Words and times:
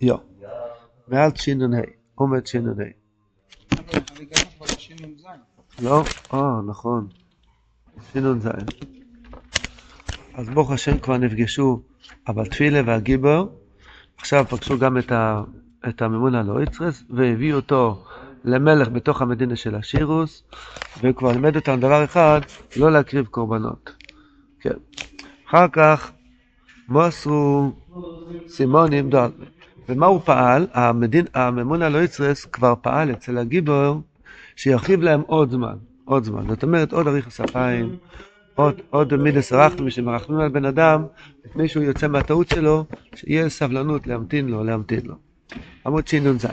יו. 0.00 0.16
מעל 1.08 1.30
ש"נ"ה, 1.34 1.80
עומד 2.14 2.46
ש"נ"ה. 2.46 2.84
לא? 5.78 6.02
אה, 6.34 6.60
נכון. 6.66 7.08
ש"נ"ז. 8.12 8.48
אז 10.34 10.48
ברוך 10.50 10.70
השם 10.70 10.98
כבר 10.98 11.16
נפגשו 11.16 11.82
אבל 12.28 12.46
תפילה 12.46 12.80
והגיבור, 12.86 13.48
עכשיו 14.18 14.44
פגשו 14.48 14.78
גם 14.78 14.98
את, 14.98 15.12
ה, 15.12 15.42
את 15.88 16.02
הממונה 16.02 16.42
לאויצרס, 16.42 17.04
והביאו 17.10 17.56
אותו 17.56 18.04
למלך 18.44 18.88
בתוך 18.88 19.22
המדינה 19.22 19.56
של 19.56 19.74
השירוס, 19.74 20.42
וכבר 21.02 21.32
לימד 21.32 21.56
אותם 21.56 21.80
דבר 21.80 22.04
אחד, 22.04 22.40
לא 22.76 22.92
להקריב 22.92 23.26
קורבנות. 23.26 23.96
כן. 24.60 24.74
אחר 25.48 25.68
כך 25.72 26.12
מוסרו 26.88 27.72
סימונים 28.48 29.10
דואל. 29.10 29.30
ומה 29.88 30.06
הוא 30.06 30.20
פעל? 30.24 30.66
המדין, 30.72 31.24
הממונה 31.34 31.88
לאויצרס 31.88 32.44
כבר 32.44 32.74
פעל 32.80 33.10
אצל 33.10 33.38
הגיבור 33.38 34.00
שירחיב 34.56 35.02
להם 35.02 35.20
עוד 35.26 35.50
זמן, 35.50 35.74
עוד 36.04 36.24
זמן. 36.24 36.48
זאת 36.48 36.62
אומרת, 36.62 36.92
עוד 36.92 37.08
אריך 37.08 37.40
אפיים, 37.40 37.96
עוד, 38.54 38.80
עוד 38.90 39.16
מידס 39.16 39.52
רחמים 39.52 39.90
שמרחמים 39.90 40.40
על 40.40 40.48
בן 40.48 40.64
אדם 40.64 41.04
לפני 41.44 41.68
שהוא 41.68 41.82
יוצא 41.82 42.08
מהטעות 42.08 42.48
שלו, 42.48 42.84
שיהיה 43.14 43.48
סבלנות 43.48 44.06
להמתין 44.06 44.48
לו, 44.48 44.64
להמתין 44.64 45.00
לו. 45.04 45.14
עמוד 45.86 46.08
שנ"ז. 46.08 46.46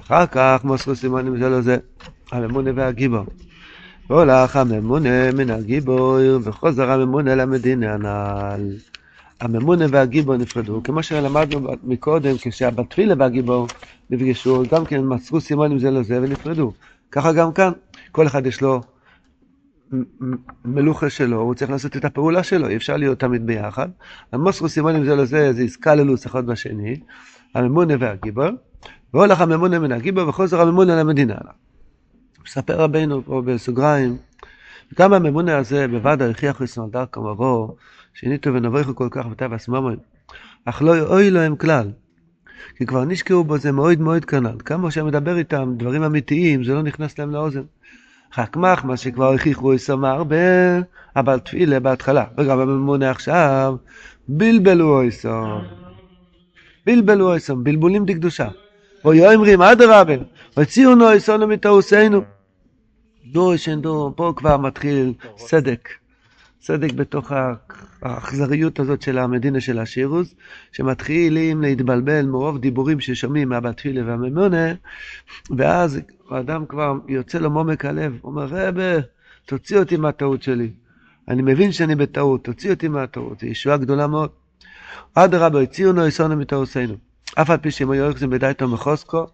אחר 0.00 0.26
כך 0.26 0.60
מוסרו 0.64 0.94
סימונים 0.94 1.36
זה 1.36 1.48
לא 1.48 1.60
זה, 1.60 1.76
הממונה 2.32 2.70
והגיבור. 2.74 3.24
והולך 4.10 4.56
הממונה 4.56 5.32
מן 5.32 5.50
הגיבור, 5.50 6.18
וחוזר 6.42 6.90
הממונה 6.90 7.34
למדינה 7.34 7.94
הנ"ל. 7.94 8.91
הממונה 9.42 9.84
והגיבור 9.90 10.36
נפרדו, 10.36 10.80
כמו 10.84 11.02
שלמדנו 11.02 11.68
מקודם, 11.84 12.34
כשהבתפילה 12.40 13.14
והגיבור 13.18 13.66
נפגשו, 14.10 14.62
גם 14.70 14.84
כן 14.84 15.04
מסרו 15.04 15.40
סימונים 15.40 15.78
זה 15.78 15.90
לזה 15.90 16.18
ונפרדו. 16.22 16.72
ככה 17.10 17.32
גם 17.32 17.52
כאן, 17.52 17.72
כל 18.12 18.26
אחד 18.26 18.46
יש 18.46 18.60
לו 18.60 18.80
מלוכה 20.64 21.10
שלו, 21.10 21.40
הוא 21.40 21.54
צריך 21.54 21.70
לעשות 21.70 21.96
את 21.96 22.04
הפעולה 22.04 22.42
שלו, 22.42 22.68
אי 22.68 22.76
אפשר 22.76 22.96
להיות 22.96 23.18
תמיד 23.18 23.46
ביחד. 23.46 23.88
המוסרו 24.32 24.68
סימונים 24.68 25.04
זה 25.04 25.16
לזה, 25.16 25.52
זה 25.52 25.62
איסקללוס 25.62 26.26
אחד 26.26 26.46
בשני, 26.46 26.96
הממונה 27.54 27.94
והגיבור, 28.00 28.48
והולך 29.14 29.40
הממונה 29.40 29.78
מן 29.78 29.92
הגיבור 29.92 30.28
וחוזר 30.28 30.60
הממונה 30.60 30.96
למדינה. 30.96 31.34
מספר 32.46 32.76
רבינו 32.80 33.22
פה 33.24 33.42
בסוגריים, 33.44 34.16
כמה 34.96 35.16
הממונה 35.16 35.58
הזה 35.58 35.88
בוודא 35.88 36.24
הכריח 36.24 36.60
ישנא 36.60 36.84
דרכו 36.90 37.22
מבוא, 37.22 37.68
שיניתו 38.14 38.54
ונבויכו 38.54 38.96
כל 38.96 39.08
כך 39.10 39.26
ותו 39.30 39.56
אסממון, 39.56 39.96
אך 40.64 40.82
לא 40.82 40.98
אוי 41.00 41.30
להם 41.30 41.56
כלל. 41.56 41.90
כי 42.76 42.86
כבר 42.86 43.04
נשקעו 43.04 43.44
בו 43.44 43.58
זה 43.58 43.72
מאוד 43.72 44.00
מאוד 44.00 44.24
כנ"ל. 44.24 44.56
כמה 44.64 44.90
שהם 44.90 45.06
מדבר 45.06 45.38
איתם 45.38 45.74
דברים 45.76 46.02
אמיתיים, 46.02 46.64
זה 46.64 46.74
לא 46.74 46.82
נכנס 46.82 47.18
להם 47.18 47.30
לאוזן. 47.30 47.62
רק 48.38 48.56
מחמא 48.56 48.96
שכבר 48.96 49.32
הכריחו 49.32 49.74
יסומה 49.74 50.10
הרבה, 50.10 50.36
אבל 51.16 51.38
תפילה 51.38 51.80
בהתחלה, 51.80 52.24
וגם 52.38 52.58
הממונה 52.58 53.10
עכשיו, 53.10 53.76
בלבלו 54.28 54.96
אויסום. 54.96 55.62
בלבלו 56.86 57.30
אויסום, 57.30 57.64
בלבולים 57.64 58.04
דקדושה. 58.04 58.48
ויאמרים 59.04 59.62
אדרבה, 59.62 60.14
וציונו 60.56 61.08
אויסונו 61.08 61.46
מתעושינו. 61.46 62.22
דור 63.24 63.56
שנדור, 63.56 64.12
פה 64.16 64.32
כבר 64.36 64.56
מתחיל 64.56 65.12
סדק. 65.36 65.88
צדק 66.60 66.92
בתוך 66.92 67.32
האכזריות 68.02 68.80
הזאת 68.80 69.02
של 69.02 69.18
המדינה 69.18 69.60
של 69.60 69.78
השירוס, 69.78 70.34
שמתחילים 70.72 71.62
להתבלבל 71.62 72.26
מרוב 72.26 72.58
דיבורים 72.58 73.00
ששומעים 73.00 73.48
מהבת 73.48 73.76
תפילה 73.76 74.02
והממונה, 74.06 74.72
ואז 75.56 76.00
האדם 76.30 76.66
כבר 76.66 76.94
יוצא 77.08 77.38
לו 77.38 77.50
מעומק 77.50 77.84
הלב, 77.84 78.18
אומר, 78.24 78.46
רבה, 78.50 79.00
תוציא 79.46 79.78
אותי 79.78 79.96
מהטעות 79.96 80.42
שלי. 80.42 80.70
אני 81.28 81.42
מבין 81.42 81.72
שאני 81.72 81.94
בטעות, 81.94 82.44
תוציא 82.44 82.70
אותי 82.70 82.88
מהטעות, 82.88 83.40
זו 83.40 83.46
ישועה 83.46 83.76
גדולה 83.76 84.06
מאוד. 84.06 84.30
אדרבה, 85.14 85.60
הציעו 85.60 86.06
יסונו 86.06 86.36
מטעוסינו. 86.36 86.94
אף 87.34 87.50
על 87.50 87.56
פי 87.56 87.70
שהם 87.70 87.90
היו 87.90 88.04
יוחזים 88.04 88.30
בדייתו 88.30 88.68
מחוסקו, 88.68 89.26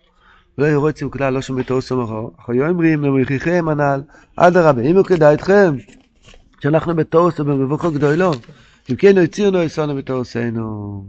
ולא 0.58 0.66
היו 0.66 0.80
רוצים 0.80 1.10
כלל 1.10 1.34
לא 1.34 1.42
שומעים 1.42 1.66
טעוסו 1.66 2.02
מחו. 2.02 2.30
אך 2.38 2.50
היו 2.50 2.68
אומרים, 2.68 3.02
למוכיחם 3.02 3.68
הנ"ל, 3.68 4.00
אדרבה, 4.36 4.82
אם 4.82 4.96
הוא 4.96 5.04
כדאי 5.04 5.34
אתכם, 5.34 5.76
שאנחנו 6.60 6.96
בתורס 6.96 7.40
ובמבוכו 7.40 7.90
גדולו, 7.90 8.32
אם 8.90 8.96
כן 8.96 9.18
הצירנו 9.18 9.62
יסונו 9.62 9.94
בתורסנו. 9.94 11.04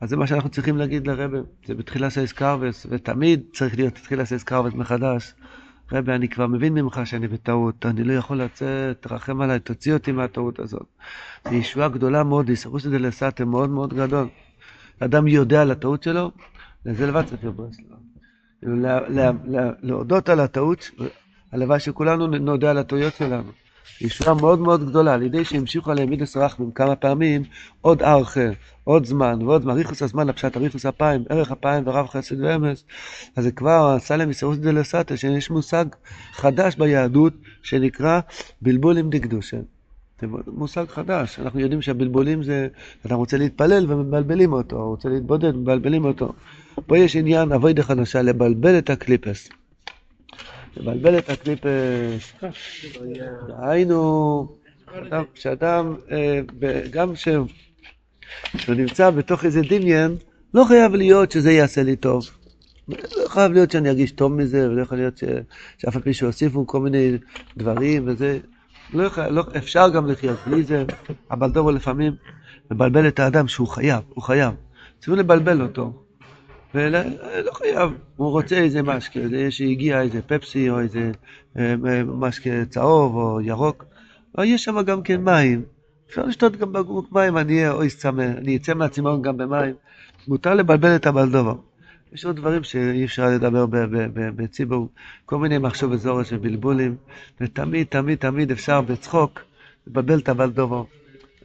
אז 0.00 0.10
זה 0.10 0.16
מה 0.16 0.26
שאנחנו 0.26 0.50
צריכים 0.50 0.76
להגיד 0.76 1.06
לרבה, 1.06 1.38
זה 1.66 1.74
בתחילה 1.74 2.10
של 2.10 2.26
סקרבס, 2.26 2.86
ותמיד 2.90 3.42
צריך 3.52 3.76
להיות 3.76 3.94
בתחילה 3.94 4.26
של 4.26 4.38
סקרבס 4.38 4.72
מחדש. 4.74 5.34
רבי, 5.92 6.12
אני 6.12 6.28
כבר 6.28 6.46
מבין 6.46 6.74
ממך 6.74 7.00
שאני 7.04 7.28
בטעות, 7.28 7.86
אני 7.86 8.04
לא 8.04 8.12
יכול 8.12 8.36
לצאת, 8.36 9.02
תרחם 9.02 9.40
עליי, 9.40 9.60
תוציא 9.60 9.94
אותי 9.94 10.12
מהטעות 10.12 10.58
הזאת. 10.58 10.86
זו 11.44 11.54
ישועה 11.54 11.88
גדולה 11.88 12.24
מאוד, 12.24 12.50
יסרוס 12.50 12.86
את 12.86 12.90
זה 12.90 12.98
לסאטם 12.98 13.48
מאוד 13.48 13.70
מאוד 13.70 13.94
גדול. 13.94 14.28
אדם 15.00 15.28
יודע 15.28 15.62
על 15.62 15.70
הטעות 15.70 16.02
שלו, 16.02 16.30
לזה 16.86 17.06
לבד 17.06 17.22
צריך 17.24 17.44
לברס 17.44 17.76
לו. 17.90 17.96
להודות 19.82 20.28
על 20.28 20.40
הטעות, 20.40 20.90
הלוואי 21.52 21.80
שכולנו 21.80 22.26
נודה 22.26 22.70
על 22.70 22.78
הטעויות 22.78 23.14
שלנו. 23.14 23.50
ישועה 24.00 24.34
מאוד 24.34 24.58
מאוד 24.58 24.88
גדולה, 24.88 25.14
על 25.14 25.22
ידי 25.22 25.44
שהמשיכו 25.44 25.90
עליהם 25.90 26.10
מידס 26.10 26.36
רחמים 26.36 26.70
כמה 26.70 26.96
פעמים, 26.96 27.42
עוד 27.80 28.02
ארכה, 28.02 28.48
עוד 28.84 29.06
זמן, 29.06 29.38
ועוד 29.42 29.62
זמן, 29.62 29.74
ריחוס 29.74 30.02
הזמן 30.02 30.26
לפשט, 30.26 30.56
ריחוס 30.56 30.86
אפיים, 30.86 31.24
ערך 31.28 31.52
אפיים 31.52 31.82
ורב 31.86 32.06
חסד 32.06 32.40
ואמס, 32.40 32.84
אז 33.36 33.44
זה 33.44 33.52
כבר 33.52 33.94
עשה 33.96 34.16
להם 34.16 34.28
מסירות 34.28 34.58
דלסתא, 34.58 35.16
שיש 35.16 35.50
מושג 35.50 35.84
חדש 36.32 36.76
ביהדות, 36.76 37.32
שנקרא 37.62 38.20
בלבול 38.62 38.98
עם 38.98 39.10
דקדושה. 39.10 39.56
זה 40.20 40.26
מושג 40.46 40.84
חדש, 40.88 41.38
אנחנו 41.38 41.60
יודעים 41.60 41.82
שהבלבולים 41.82 42.42
זה, 42.42 42.68
אתה 43.06 43.14
רוצה 43.14 43.36
להתפלל 43.36 43.92
ומבלבלים 43.92 44.52
אותו, 44.52 44.88
רוצה 44.88 45.08
להתבודד, 45.08 45.56
מבלבלים 45.56 46.04
אותו. 46.04 46.32
פה 46.86 46.98
יש 46.98 47.16
עניין 47.16 47.52
אבוידה 47.52 47.82
חדשה, 47.82 48.22
לבלבל 48.22 48.78
את 48.78 48.90
הקליפס. 48.90 49.48
לבלבל 50.76 51.18
את 51.18 51.30
הקליפס. 51.30 52.32
דהיינו, 53.48 54.48
כשאדם, 55.34 55.96
אה, 56.10 56.40
גם 56.90 57.12
כשהוא 57.14 57.46
נמצא 58.68 59.10
בתוך 59.10 59.44
איזה 59.44 59.60
דמיין, 59.70 60.16
לא 60.54 60.64
חייב 60.64 60.94
להיות 60.94 61.32
שזה 61.32 61.52
יעשה 61.52 61.82
לי 61.82 61.96
טוב. 61.96 62.30
לא 62.88 63.28
חייב 63.28 63.52
להיות 63.52 63.70
שאני 63.70 63.88
ארגיש 63.88 64.12
טוב 64.12 64.32
מזה, 64.32 64.70
ולא 64.70 64.82
יכול 64.82 64.98
להיות 64.98 65.16
שאף 65.78 65.96
על 65.96 66.02
פי 66.02 66.14
שהוסיפו 66.14 66.66
כל 66.66 66.80
מיני 66.80 67.12
דברים 67.56 68.04
וזה. 68.06 68.38
לא 68.94 69.02
יכול, 69.02 69.24
לא, 69.24 69.44
אפשר 69.56 69.88
גם 69.88 70.06
לחיות 70.06 70.38
בלי 70.46 70.62
זה, 70.62 70.84
אבל 71.30 71.52
טוב 71.52 71.68
לפעמים 71.70 72.12
מבלבל 72.70 73.08
את 73.08 73.20
האדם 73.20 73.48
שהוא 73.48 73.68
חייב, 73.68 74.00
הוא 74.08 74.22
חייב. 74.22 74.54
צריכים 74.98 75.14
לבלבל 75.14 75.62
אותו. 75.62 76.01
ולא 76.74 77.52
חייב, 77.52 77.90
הוא 78.16 78.30
רוצה 78.30 78.56
איזה 78.56 78.82
משקה, 78.82 79.20
שהגיע 79.50 80.00
איזה 80.00 80.22
פפסי 80.22 80.70
או 80.70 80.80
איזה 80.80 81.10
אה, 81.58 81.74
אה, 81.86 82.02
משקה 82.04 82.64
צהוב 82.68 83.16
או 83.16 83.40
ירוק, 83.40 83.84
אבל 84.36 84.44
יש 84.44 84.64
שם 84.64 84.82
גם 84.82 85.02
כן 85.02 85.24
מים, 85.24 85.62
אפשר 86.08 86.24
לשתות 86.24 86.56
גם 86.56 86.72
בקבוק 86.72 87.12
מים, 87.12 87.38
אני 87.38 87.56
אהיה 87.56 87.72
אוי 87.72 87.90
צמא, 87.90 88.22
אני 88.22 88.56
אצא 88.56 88.74
מהצימון 88.74 89.22
גם 89.22 89.36
במים, 89.36 89.74
מותר 90.28 90.54
לבלבל 90.54 90.96
את 90.96 91.06
הבלדובר. 91.06 91.54
יש 92.12 92.24
עוד 92.24 92.36
דברים 92.36 92.64
שאי 92.64 93.04
אפשר 93.04 93.30
לדבר 93.30 93.66
בציבור, 94.14 94.88
כל 95.26 95.38
מיני 95.38 95.58
מחשוב 95.58 95.92
וזורש 95.92 96.32
ובלבולים, 96.32 96.96
ותמיד, 97.40 97.86
תמיד, 97.86 98.18
תמיד 98.18 98.50
אפשר 98.50 98.80
בצחוק 98.80 99.40
לבלבל 99.86 100.18
את 100.18 100.28
הבלדובר. 100.28 100.84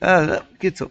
אה, 0.03 0.37
קיצור. 0.57 0.89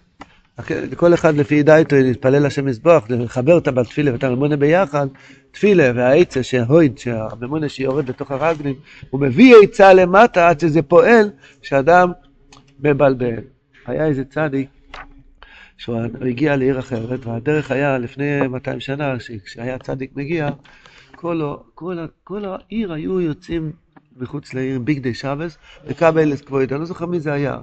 כל 0.97 1.15
אחד 1.15 1.35
לפי 1.37 1.63
דייתו 1.63 1.97
להתפלל 1.97 2.47
לשם 2.47 2.65
מזבוח, 2.65 3.07
לחבר 3.09 3.59
את 3.59 3.69
הבתפילה 3.69 4.13
ואת 4.13 4.25
הממונה 4.25 4.57
ביחד, 4.57 5.07
תפילה 5.51 5.93
והעצה 5.95 6.43
שההויד, 6.43 6.99
שהממונה 6.99 7.69
שיורד 7.69 8.09
לתוך 8.09 8.31
הרגלים, 8.31 8.75
הוא 9.11 9.21
מביא 9.21 9.55
עצה 9.63 9.93
למטה 9.93 10.49
עד 10.49 10.61
שזה 10.61 10.83
פועל, 10.83 11.31
שאדם 11.63 12.13
מבלבל. 12.81 13.41
היה 13.87 14.07
איזה 14.07 14.25
צדיק, 14.25 14.69
שהוא 15.77 16.01
הגיע 16.29 16.57
לעיר 16.57 16.79
אחרת, 16.79 17.27
והדרך 17.27 17.71
היה 17.71 17.99
לפני 17.99 18.47
200 18.49 18.81
שנה, 18.81 19.15
כשהיה 19.45 19.79
צדיק 19.79 20.11
מגיע, 20.17 20.51
כל, 21.17 21.55
כל, 21.75 21.99
כל 22.25 22.45
העיר 22.45 22.93
היו 22.93 23.21
יוצאים 23.21 23.73
מחוץ 24.17 24.55
לעיר, 24.55 24.79
ביג 24.79 24.99
די 24.99 25.15
שבס, 25.15 25.59
וקבל 25.87 26.35
אסקבויד, 26.35 26.73
אני 26.73 26.81
לא 26.81 26.87
זוכר 26.87 27.07
מי 27.07 27.21
זה 27.21 27.33
היה. 27.33 27.59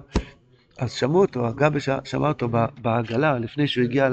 אז 0.78 0.92
שמעו 0.92 1.22
אותו, 1.22 1.48
הגבי 1.48 1.80
שמע 2.04 2.28
אותו 2.28 2.50
בעגלה, 2.82 3.40
לפני 3.40 3.68
שהוא 3.68 3.84
הגיע 3.84 4.10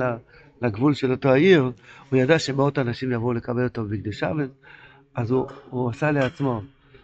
לגבול 0.62 0.95
של 0.95 1.11
אותו 1.11 1.29
העיר, 1.29 1.71
הוא 2.11 2.19
ידע 2.19 2.39
שמאות 2.39 2.79
אנשים 2.79 3.12
יבואו 3.12 3.33
לקבל 3.33 3.65
אותו 3.65 3.83
שבת, 4.11 4.49
אז 5.15 5.31
הוא, 5.31 5.47
הוא 5.71 5.91
עשה 5.91 6.11
לעצמו, 6.11 6.62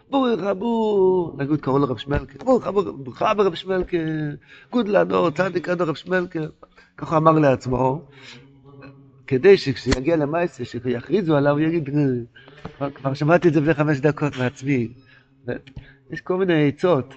ברוך 0.09 0.41
אבו, 0.51 1.35
נגיד 1.37 1.61
קראו 1.61 1.79
לרב 1.79 1.97
שמלקה, 1.97 2.45
ברוך 2.45 2.67
אבו, 2.67 2.93
ברוך 2.93 3.21
אבו 3.21 3.43
רב 3.43 3.55
שמלקה, 3.55 3.97
גוד 4.71 4.87
לאדור, 4.87 5.29
צדיק 5.29 5.69
אדור 5.69 5.87
רב 5.87 5.95
שמלקה, 5.95 6.39
ככה 6.97 7.17
אמר 7.17 7.31
לעצמו, 7.31 8.01
כדי 9.27 9.57
שכשזה 9.57 9.91
יגיע 9.97 10.15
למעשה, 10.15 10.65
שיכריזו 10.65 11.37
עליו, 11.37 11.51
הוא 11.51 11.59
יגיד, 11.59 11.89
כבר 12.95 13.13
שמעתי 13.13 13.47
את 13.47 13.53
זה 13.53 13.61
לפני 13.61 13.73
חמש 13.73 13.99
דקות 13.99 14.37
מעצמי. 14.37 14.87
יש 16.11 16.21
כל 16.21 16.37
מיני 16.37 16.67
עצות, 16.67 17.13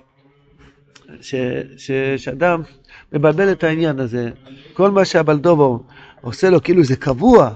שאדם 2.17 2.63
מבלבל 3.13 3.53
את 3.53 3.65
העניין 3.65 4.01
הזה. 4.01 4.31
כל 4.73 4.91
מה 4.91 5.05
שהבלדובו 5.05 5.83
עושה 6.21 6.51
לו 6.51 6.63
כאילו 6.63 6.85
זה 6.85 6.97
קבוע, 6.97 7.51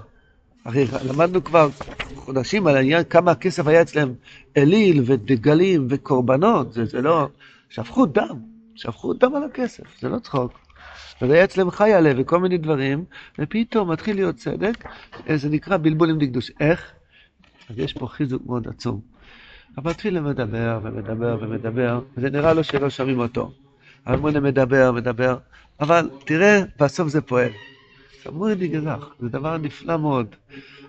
הרי 0.64 0.86
למדנו 1.08 1.44
כבר 1.44 1.68
חודשים 2.16 2.66
על 2.66 2.76
העניין 2.76 3.04
כמה 3.10 3.34
כסף 3.34 3.66
היה 3.66 3.82
אצלם 3.82 4.12
אליל 4.56 5.02
ודגלים 5.06 5.86
וקורבנות, 5.90 6.72
זה, 6.72 6.84
זה 6.84 7.02
לא... 7.02 7.28
שפכו 7.68 8.06
דם, 8.06 8.38
שפכו 8.74 9.12
דם 9.12 9.34
על 9.34 9.44
הכסף, 9.44 9.84
זה 10.00 10.08
לא 10.08 10.18
צחוק. 10.18 10.52
וזה 11.22 11.34
היה 11.34 11.44
אצלם 11.44 11.70
חי 11.70 11.92
עליה 11.92 12.14
וכל 12.16 12.40
מיני 12.40 12.58
דברים, 12.58 13.04
ופתאום 13.38 13.90
מתחיל 13.90 14.16
להיות 14.16 14.36
צדק, 14.36 14.84
זה 15.34 15.48
נקרא 15.48 15.76
בלבול 15.76 16.10
עם 16.10 16.18
דקדוש. 16.18 16.50
איך? 16.60 16.92
אז 17.70 17.78
יש 17.78 17.92
פה 17.92 18.06
חיזוק 18.06 18.42
מאוד 18.46 18.68
עצום. 18.68 19.13
אבל 19.78 19.90
מתחיל 19.90 20.18
לדבר 20.18 20.80
ומדבר 20.82 21.38
ומדבר, 21.40 22.00
וזה 22.16 22.30
נראה 22.30 22.52
לו 22.52 22.64
שלא 22.64 22.90
שומעים 22.90 23.18
אותו. 23.18 23.52
הממונה 24.06 24.40
מדבר, 24.40 24.92
מדבר, 24.92 25.36
אבל 25.80 26.10
תראה, 26.24 26.62
בסוף 26.80 27.08
זה 27.08 27.20
פועל. 27.20 27.50
סמוי 28.22 28.54
נגרח, 28.54 29.14
זה 29.20 29.28
דבר 29.28 29.58
נפלא 29.58 29.96
מאוד. 29.96 30.26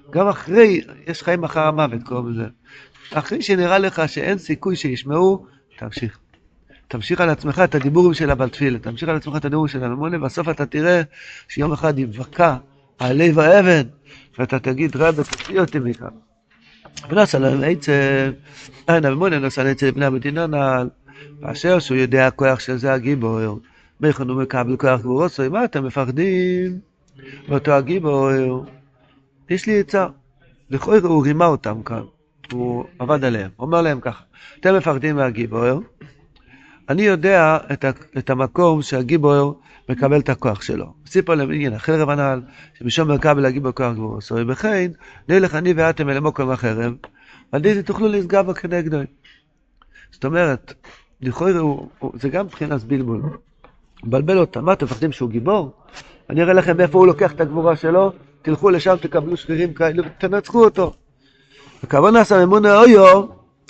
גם 0.10 0.28
אחרי, 0.28 0.82
יש 1.08 1.24
חיים 1.24 1.44
אחר 1.44 1.68
המוות, 1.68 2.04
קוראים 2.04 2.32
לזה. 2.32 2.48
אחרי 3.14 3.42
שנראה 3.42 3.78
לך 3.78 4.02
שאין 4.08 4.38
סיכוי 4.38 4.76
שישמעו, 4.76 5.46
תמשיך. 5.78 6.20
תמשיך 6.88 7.22
על 7.22 7.30
עצמך 7.30 7.62
את 7.64 7.76
הדיבורים 7.76 8.14
של 8.14 8.30
הבעל 8.30 8.50
תפילה, 8.50 8.80
תמשיך 8.80 9.10
על 9.10 9.16
עצמך 9.16 9.36
את 9.36 9.46
הדיבורים 9.46 9.68
של 9.68 9.84
הממונה, 9.84 10.18
בסוף 10.18 10.50
אתה 10.50 10.66
תראה 10.66 11.02
שיום 11.48 11.72
אחד 11.72 12.00
יבקע 12.00 12.56
על 13.00 13.18
לב 13.18 13.40
האבן, 13.40 13.88
ואתה 14.40 14.60
תגיד, 14.60 14.96
רבי, 14.96 15.24
תוציא 15.24 15.60
אותי 15.60 15.80
מכאן. 15.80 16.08
ונעשה 17.10 17.40
להם 17.40 17.62
עצב, 17.66 17.92
אין 18.88 19.06
הממונה 19.06 19.40
נעשה 19.40 19.64
לעצב 19.64 19.86
לבני 19.86 20.06
המדינה 20.06 20.48
נעל, 20.48 20.90
באשר 21.40 21.80
שהוא 21.80 21.98
יודע 21.98 22.28
הכוח 22.28 22.60
של 22.60 22.78
זה 22.78 22.94
הגיבור, 22.94 23.60
מכון 24.02 24.30
הוא 24.30 24.42
מקבל 24.42 24.78
כוח 24.78 25.00
גבורוסו, 25.00 25.44
מה 25.52 25.66
אתם 25.66 25.86
מפחדים? 25.86 26.80
ואותו 27.50 27.72
הגיבור, 27.72 28.30
יש 29.50 29.66
לי 29.66 29.80
עצה. 29.80 30.08
לכאורה 30.70 30.98
הוא 31.04 31.24
רימה 31.24 31.46
אותם 31.46 31.84
כאן, 31.84 32.02
הוא 32.52 32.86
עבד 33.00 33.24
עליהם, 33.24 33.50
אומר 33.60 33.82
להם 33.82 34.00
ככה, 34.00 34.24
אתם 34.60 34.78
מפחדים 34.78 35.16
מהגיבור, 35.16 35.82
אני 36.90 37.02
יודע 37.02 37.58
את, 37.74 37.86
ה, 37.86 37.90
את 38.18 38.30
המקום 38.30 38.82
שהגיבור 38.82 39.60
מקבל 39.90 40.20
את 40.20 40.30
הכוח 40.30 40.62
שלו. 40.62 40.94
סיפר 41.08 41.36
להם 41.36 41.52
עניין 41.52 41.74
החרב 41.74 42.10
הנ"ל, 42.10 42.42
שמשום 42.74 43.12
מקבל 43.12 43.46
הגיבור 43.46 43.72
כוח 43.72 43.94
גבור 43.94 44.18
עשוי, 44.18 44.44
וכן, 44.48 44.92
נלך 45.30 45.56
אני 45.56 45.74
ואתם 45.76 46.10
אל 46.10 46.18
המוקם 46.18 46.50
החרב, 46.50 46.94
ועל 47.54 47.66
ידי 47.66 47.84
תוכלו 47.84 48.08
לסגר 48.08 48.44
בו 48.44 48.54
כנגדו. 48.54 48.98
זאת 50.12 50.26
אומרת, 50.26 50.74
לכאורה 51.22 51.52
זה 52.14 52.30
גם 52.30 52.46
מבחינת 52.46 52.84
בלבול. 52.84 53.22
מבלבל 54.04 54.38
אותם, 54.38 54.66
מה 54.66 54.74
אתם 54.74 54.86
מפחדים 54.86 55.12
שהוא 55.12 55.30
גיבור? 55.30 55.72
אני 56.30 56.42
אראה 56.42 56.54
לכם 56.54 56.82
איפה 56.82 56.98
הוא 56.98 57.08
לוקח 57.08 57.32
את 57.32 57.42
הגבורה 57.42 57.76
שלו, 57.76 58.12
תלכו 58.42 58.70
לשם, 58.70 58.96
תקבלו 59.02 59.38
שרירים 59.38 59.74
כאלו, 59.74 60.04
תנצחו 60.18 60.64
אותו. 60.64 60.94
הכוונה 61.84 62.24
סממונה 62.24 62.78
אויו, 62.78 63.24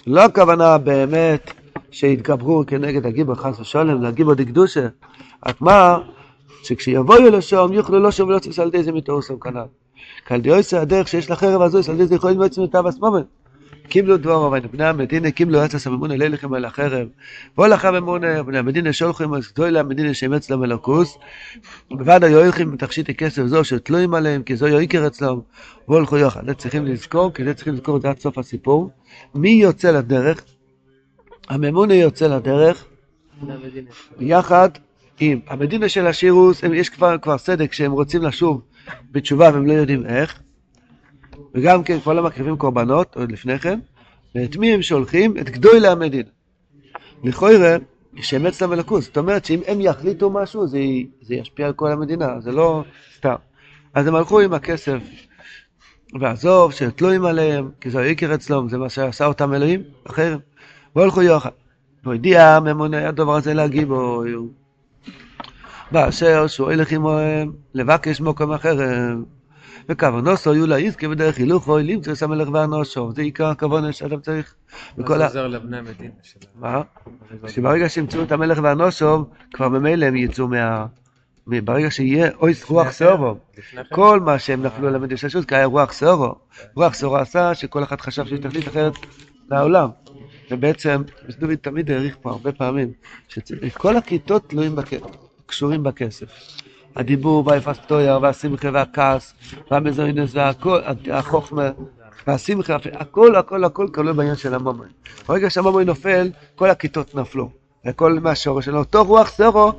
לא 0.08 0.26
הכוונה 0.26 0.78
באמת 0.78 1.52
שיתגברו 1.92 2.64
כנגד 2.68 3.06
הגיבר 3.06 3.36
חס 3.36 3.60
ושלום, 3.60 4.02
להגיבר 4.02 4.34
דקדושה, 4.34 4.88
רק 5.46 5.62
מה, 5.62 5.98
שכשיבואו 6.64 7.30
לשם 7.30 7.68
יוכלו 7.74 8.00
לא 8.00 8.12
שוב 8.12 8.30
ולא 8.30 8.40
צריך 8.40 8.60
על 8.60 8.68
ידי 8.68 8.84
זה 8.84 8.92
מתאוסם 8.92 9.40
כנ"ל. 9.40 9.66
כעל 10.26 10.42
דיוסי 10.42 10.78
הדרך 10.78 11.08
שיש 11.08 11.30
לחרב 11.30 11.62
הזו, 11.62 11.92
על 11.92 11.96
ידי 11.96 12.08
זה 12.08 12.16
יכולים 12.16 12.40
בעצם 12.40 12.64
את 12.64 12.76
אבא 12.76 12.92
סמומן. 12.92 13.22
קיבלו 13.88 14.18
דברו 14.18 14.52
ואין 14.52 14.64
בני 14.72 14.86
המדינה 14.86 15.32
קיבלו 15.32 15.60
עצה 15.60 15.80
סממונה 15.80 16.16
לילכם 16.16 16.54
על 16.54 16.66
החרב 16.66 17.08
והולך 17.58 17.86
הממונה 17.86 18.44
בני 18.44 18.58
המדינה 18.58 18.94
שולחים 18.94 19.34
אז 19.34 19.52
גדול 19.54 19.78
המדינה 19.78 20.14
שאמץ 20.14 20.50
להם 20.50 20.64
אלוקוס 20.64 21.18
ובעד 21.92 22.24
היועלכים 22.24 22.72
בתכשיט 22.72 23.10
הכסף 23.10 23.46
זו 23.46 23.64
שתלויים 23.64 24.14
עליהם 24.14 24.44
כי 24.44 24.56
זו 24.56 24.68
יועיקר 24.68 25.08
אצלם 25.08 25.40
והולכו 25.88 26.18
יוחד. 26.18 26.52
צריכים 26.52 26.86
לזכור, 26.86 27.34
כדי 27.34 27.54
צריכים 27.54 27.74
לזכור 27.74 27.98
את 27.98 28.06
עד 28.06 28.20
סוף 28.20 28.38
הסיפור 28.38 28.90
מי 29.36 29.50
יוצא 29.50 29.92
לדרך? 29.92 30.44
הממונה 31.50 31.94
יוצא 31.94 32.28
לדרך 32.28 32.86
יחד 34.20 34.70
עם 35.20 35.40
המדינה 35.48 35.90
של 35.90 36.08
השירוס, 36.08 36.62
יש 36.74 36.90
כבר, 36.90 37.18
כבר 37.18 37.38
סדק 37.38 37.74
שהם 37.74 37.92
רוצים 37.92 38.22
לשוב 38.22 38.62
בתשובה 39.12 39.50
והם 39.54 39.66
לא 39.66 39.74
יודעים 39.74 40.06
איך 40.06 40.40
וגם 41.56 41.84
כן 41.84 42.00
כבר 42.00 42.14
לא 42.14 42.24
מקריבים 42.24 42.58
קורבנות, 42.58 43.16
עוד 43.16 43.32
לפני 43.32 43.60
כן, 43.60 43.80
ואת 44.36 44.56
מי 44.56 44.74
הם 44.74 44.82
שולחים? 44.82 45.38
את 45.38 45.50
גדולי 45.50 45.88
המדינה. 45.88 46.30
לכוירא, 47.24 47.78
שהם 48.22 48.46
אצלם 48.46 48.74
אלוקוס. 48.74 49.06
זאת 49.06 49.18
אומרת 49.18 49.46
שאם 49.46 49.60
הם 49.68 49.82
יחליטו 49.82 50.30
משהו, 50.30 50.68
זה, 50.68 50.80
זה 51.22 51.36
ישפיע 51.36 51.66
על 51.68 51.74
כל 51.74 51.92
המדינה, 51.92 52.40
זה 52.40 52.52
לא 52.52 52.84
סתם. 53.18 53.36
אז 53.94 54.08
הם 54.08 54.16
הלכו 54.16 54.40
עם 54.40 54.54
הכסף, 54.54 54.98
ועזוב, 56.20 56.74
שתלויים 56.74 57.26
עליהם, 57.26 57.70
כי 57.82 57.90
זה 57.90 58.00
העיקר 58.00 58.36
אצלם, 58.36 58.70
זה 58.70 58.78
מה 58.78 58.90
שעשה 58.90 59.26
אותם 59.26 59.54
אלוהים, 59.54 59.84
אחר. 60.04 60.38
והלכו 60.96 61.22
יוחד. 61.22 61.50
והודיע 62.04 62.48
הממונה 62.48 63.08
הדבר 63.08 63.36
הזה 63.36 63.54
להגיב, 63.54 63.92
או... 63.92 64.24
באשר 65.92 66.48
שהוא 66.48 66.72
הולך 66.72 66.92
עמהם 66.92 67.52
לבקש 67.74 68.22
מקום 68.22 68.52
אחר. 68.52 68.78
וכוונוסו 69.90 70.54
יהיו 70.54 70.68
לאיזקה 70.68 71.08
בדרך 71.08 71.38
הילוך 71.38 71.68
ואוי 71.68 71.84
לימצא 71.84 72.16
שם 72.16 72.30
מלך 72.30 72.50
ואנושו. 72.54 73.12
זה 73.12 73.22
עיקר 73.22 73.46
הכוונה 73.46 73.92
שאדם 73.92 74.20
צריך. 74.20 74.56
מה 74.98 75.18
זה 75.18 75.26
עוזר 75.26 75.48
לבני 75.48 75.78
המדינה 75.78 76.14
שלנו? 76.24 76.46
מה? 76.56 76.82
שברגע 77.48 77.90
שימצאו 77.90 78.24
את 78.24 78.32
המלך 78.32 78.60
ואנושו, 78.64 79.26
כבר 79.54 79.70
ממילא 79.70 80.06
הם 80.06 80.16
יצאו 80.16 80.48
מה... 80.48 80.86
ברגע 81.48 81.92
שיהיה 81.92 82.30
אוי 82.40 82.54
רוח 82.68 82.92
סורו, 82.92 83.36
כן. 83.56 83.82
כל 83.92 84.20
מה 84.20 84.40
שהם 84.40 84.64
נפלו 84.64 84.88
על 84.88 84.96
המדינה 84.96 85.18
של 85.18 85.28
השו"ת, 85.28 85.46
כי 85.46 85.56
היה 85.56 85.66
רוח 85.66 85.94
סורו. 85.94 86.36
רוח 86.76 86.94
סורו 86.94 87.18
עשה 87.18 87.54
שכל 87.54 87.84
אחד 87.84 88.02
חשב 88.02 88.26
שיש 88.26 88.40
תכלית 88.40 88.68
אחרת 88.68 88.94
לעולם. 89.50 89.90
ובעצם, 90.52 91.02
דוד 91.40 91.56
תמיד 91.56 91.92
העריך 91.92 92.18
פה 92.22 92.30
הרבה 92.30 92.52
פעמים, 92.52 92.92
שכל 93.28 93.98
הכיתות 93.98 94.50
תלויים 94.50 94.76
בכסף, 94.76 95.06
קשורים 95.46 95.84
בכסף. 95.84 96.26
הדיבור 96.96 97.48
והאפסטויה 97.48 98.18
והשמחה 98.18 98.70
והכעס 98.74 99.34
והמזוינס 99.72 100.32
והכל, 100.34 100.80
החוכמה 101.12 101.70
והשמחה, 102.28 102.78
הכל 102.94 103.36
הכל 103.36 103.64
הכל 103.64 103.88
כלול 103.94 104.14
בעניין 104.14 104.36
של 104.36 104.54
המומוי. 104.54 104.88
ברגע 105.28 105.50
שהמומוי 105.50 105.86
נופל, 105.86 106.32
כל 106.56 106.70
הכיתות 106.70 107.16
נפלו. 107.16 107.65
וכל 107.86 108.20
מהשורש 108.20 108.66
שלו, 108.66 108.80
אותו 108.80 109.04
רוח 109.04 109.30
סורו 109.30 109.72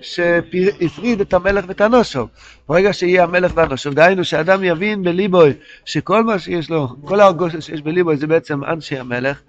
שהפריד 0.00 1.20
את 1.20 1.34
המלך 1.34 1.64
ואת 1.68 1.80
הנושו. 1.80 2.28
ברגע 2.68 2.92
שיהיה 2.92 3.24
המלך 3.24 3.52
והנושו, 3.54 3.90
דהיינו 3.90 4.24
שאדם 4.24 4.64
יבין 4.64 5.02
בליבוי 5.02 5.52
שכל 5.84 6.24
מה 6.24 6.38
שיש 6.38 6.70
לו, 6.70 6.88
כל 7.04 7.20
ההרגושה 7.20 7.60
שיש 7.60 7.82
בליבוי 7.82 8.16
זה 8.16 8.26
בעצם 8.26 8.64
אנשי 8.64 8.98
המלך, 8.98 9.40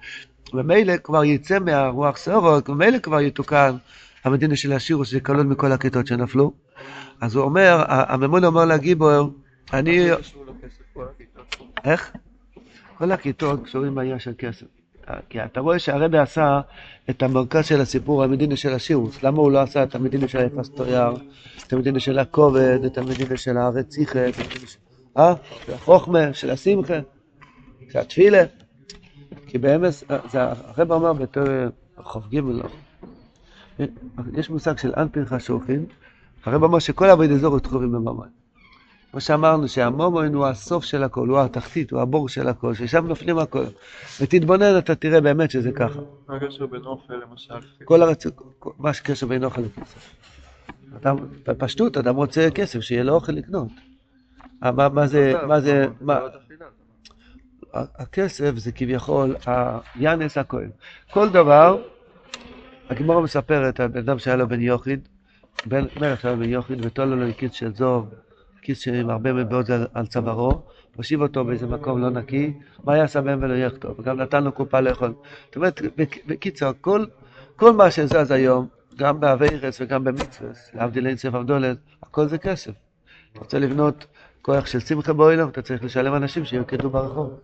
ומילא 0.53 0.93
כבר 1.03 1.23
יצא 1.23 1.59
מהרוח 1.59 2.17
סורו, 2.17 2.57
ומילא 2.69 2.97
כבר 2.97 3.21
יתוקן 3.21 3.75
המדינה 4.23 4.55
של 4.55 4.73
השירוס 4.73 5.07
שזה 5.07 5.19
כלול 5.19 5.43
מכל 5.43 5.71
הכיתות 5.71 6.07
שנפלו. 6.07 6.53
אז 7.21 7.35
הוא 7.35 7.43
אומר, 7.43 7.83
הממון 7.87 8.45
אומר 8.45 8.65
לגיבור, 8.65 9.33
אני... 9.73 10.09
איך? 11.83 12.11
כל 12.97 13.11
הכיתות 13.11 13.63
קשורים 13.63 13.95
בעניין 13.95 14.19
של 14.19 14.33
כסף. 14.37 14.80
כי 15.29 15.43
אתה 15.43 15.59
רואה 15.59 15.79
שהרבי 15.79 16.17
עשה 16.17 16.61
את 17.09 17.23
המרכז 17.23 17.65
של 17.65 17.81
הסיפור, 17.81 18.23
המדינה 18.23 18.55
של 18.55 18.73
השירוס. 18.73 19.23
למה 19.23 19.37
הוא 19.37 19.51
לא 19.51 19.61
עשה 19.61 19.83
את 19.83 19.95
המדינה 19.95 20.27
של 20.27 20.45
הפסטויר, 20.45 21.11
את 21.67 21.73
המדינה 21.73 21.99
של 21.99 22.19
הכובד, 22.19 22.79
את 22.85 22.97
המדינה 22.97 23.37
של 23.37 23.57
הרציחה, 23.57 24.29
את 24.29 24.33
המדינה 24.39 24.67
של... 24.67 24.77
אה? 25.17 25.33
של 25.65 25.73
החוכמה, 25.73 26.33
של 26.33 26.49
השמחה, 26.49 26.99
של 27.91 27.99
התפילה. 27.99 28.43
כי 29.47 29.57
באמס, 29.57 30.03
הרבי 30.09 30.93
אומר 30.93 31.13
בתור 31.13 31.43
חוב 31.97 32.23
ג' 32.35 32.41
יש 34.37 34.49
מושג 34.49 34.77
של 34.77 34.93
אנפין 34.97 35.25
חשוכין, 35.25 35.85
הרב 36.45 36.63
אמר 36.63 36.79
שכל 36.79 37.09
אבי 37.09 37.27
דזור 37.27 37.59
תחורים 37.59 37.91
בממון. 37.91 38.40
כמו 39.11 39.21
שאמרנו 39.21 39.67
שהמומון 39.67 40.33
הוא 40.33 40.45
הסוף 40.45 40.85
של 40.85 41.03
הכל, 41.03 41.27
הוא 41.27 41.39
התחתית, 41.39 41.91
הוא 41.91 42.01
הבור 42.01 42.29
של 42.29 42.47
הכל, 42.47 42.73
ששם 42.73 43.07
נופלים 43.07 43.37
הכל. 43.37 43.65
ותתבונן, 44.21 44.77
אתה 44.77 44.95
תראה 44.95 45.21
באמת 45.21 45.51
שזה 45.51 45.71
ככה. 45.71 45.99
מה 46.27 46.35
הקשר 46.35 46.65
בין 46.65 46.85
אוכל 46.85 47.13
למשל? 47.13 47.53
כל 47.83 48.01
הרצ... 48.01 48.25
מה 48.79 48.89
הקשר 48.89 49.27
בין 49.27 49.43
אוכל 49.43 49.61
לכסף? 49.61 50.15
אדם, 50.97 51.15
בפשטות, 51.47 51.97
אדם 51.97 52.15
רוצה 52.15 52.47
כסף, 52.55 52.79
שיהיה 52.79 53.03
לו 53.03 53.13
אוכל 53.13 53.31
לקנות. 53.31 53.67
מה, 54.61 54.89
מה 54.89 55.07
זה, 55.07 55.33
מה 55.47 55.61
זה, 55.61 55.87
מה... 56.01 56.19
הכסף 57.73 58.53
זה 58.55 58.71
כביכול 58.71 59.35
היאנס 59.95 60.37
הכהן. 60.37 60.69
כל 61.11 61.29
דבר 61.29 61.81
הגמרא 62.89 63.21
מספרת 63.21 63.79
על 63.79 63.87
בן 63.87 63.99
אדם 63.99 64.19
שהיה 64.19 64.35
לו 64.35 64.47
בן 64.47 64.61
יוחיד, 64.61 65.07
בן 65.65 65.85
מלך 65.99 66.21
שהיה 66.21 66.33
לו 66.33 66.39
בן 66.39 66.49
יוחיד, 66.49 66.85
ותולו 66.85 67.15
לו 67.15 67.27
הקיץ 67.27 67.53
של 67.53 67.75
זוב, 67.75 68.09
כיס 68.61 68.87
עם 68.87 69.09
הרבה 69.09 69.33
מטבעות 69.33 69.69
על, 69.69 69.87
על 69.93 70.07
צווארו, 70.07 70.61
הושיב 70.95 71.21
אותו 71.21 71.45
באיזה 71.45 71.67
מקום 71.67 72.01
לא 72.01 72.09
נקי, 72.09 72.53
מה 72.83 72.97
יעשה 72.97 73.21
בהם 73.21 73.39
ולא 73.41 73.53
יכתוב, 73.53 73.99
וגם 73.99 74.21
נתן 74.21 74.43
לו 74.43 74.51
קופה 74.51 74.79
לאכול. 74.79 75.13
זאת 75.45 75.55
אומרת, 75.55 75.81
בק- 75.97 76.25
בקיצור, 76.27 76.71
כל, 76.81 77.05
כל 77.55 77.71
מה 77.71 77.91
שזז 77.91 78.31
היום, 78.31 78.67
גם 78.97 79.19
באביירס 79.19 79.81
וגם 79.81 80.03
במצווה, 80.03 80.49
להבדיל 80.73 81.07
אין 81.07 81.17
ספר 81.17 81.41
דולת, 81.43 81.77
הכל 82.03 82.27
זה 82.27 82.37
כסף. 82.37 82.71
אתה 83.31 83.39
רוצה 83.39 83.59
לבנות 83.59 84.05
כוח 84.41 84.65
של 84.65 84.79
שמחה 84.79 85.13
באוילום, 85.13 85.49
אתה 85.49 85.61
צריך 85.61 85.83
לשלם 85.83 86.15
אנשים 86.15 86.45
שירקדו 86.45 86.89
ברחוב, 86.89 87.39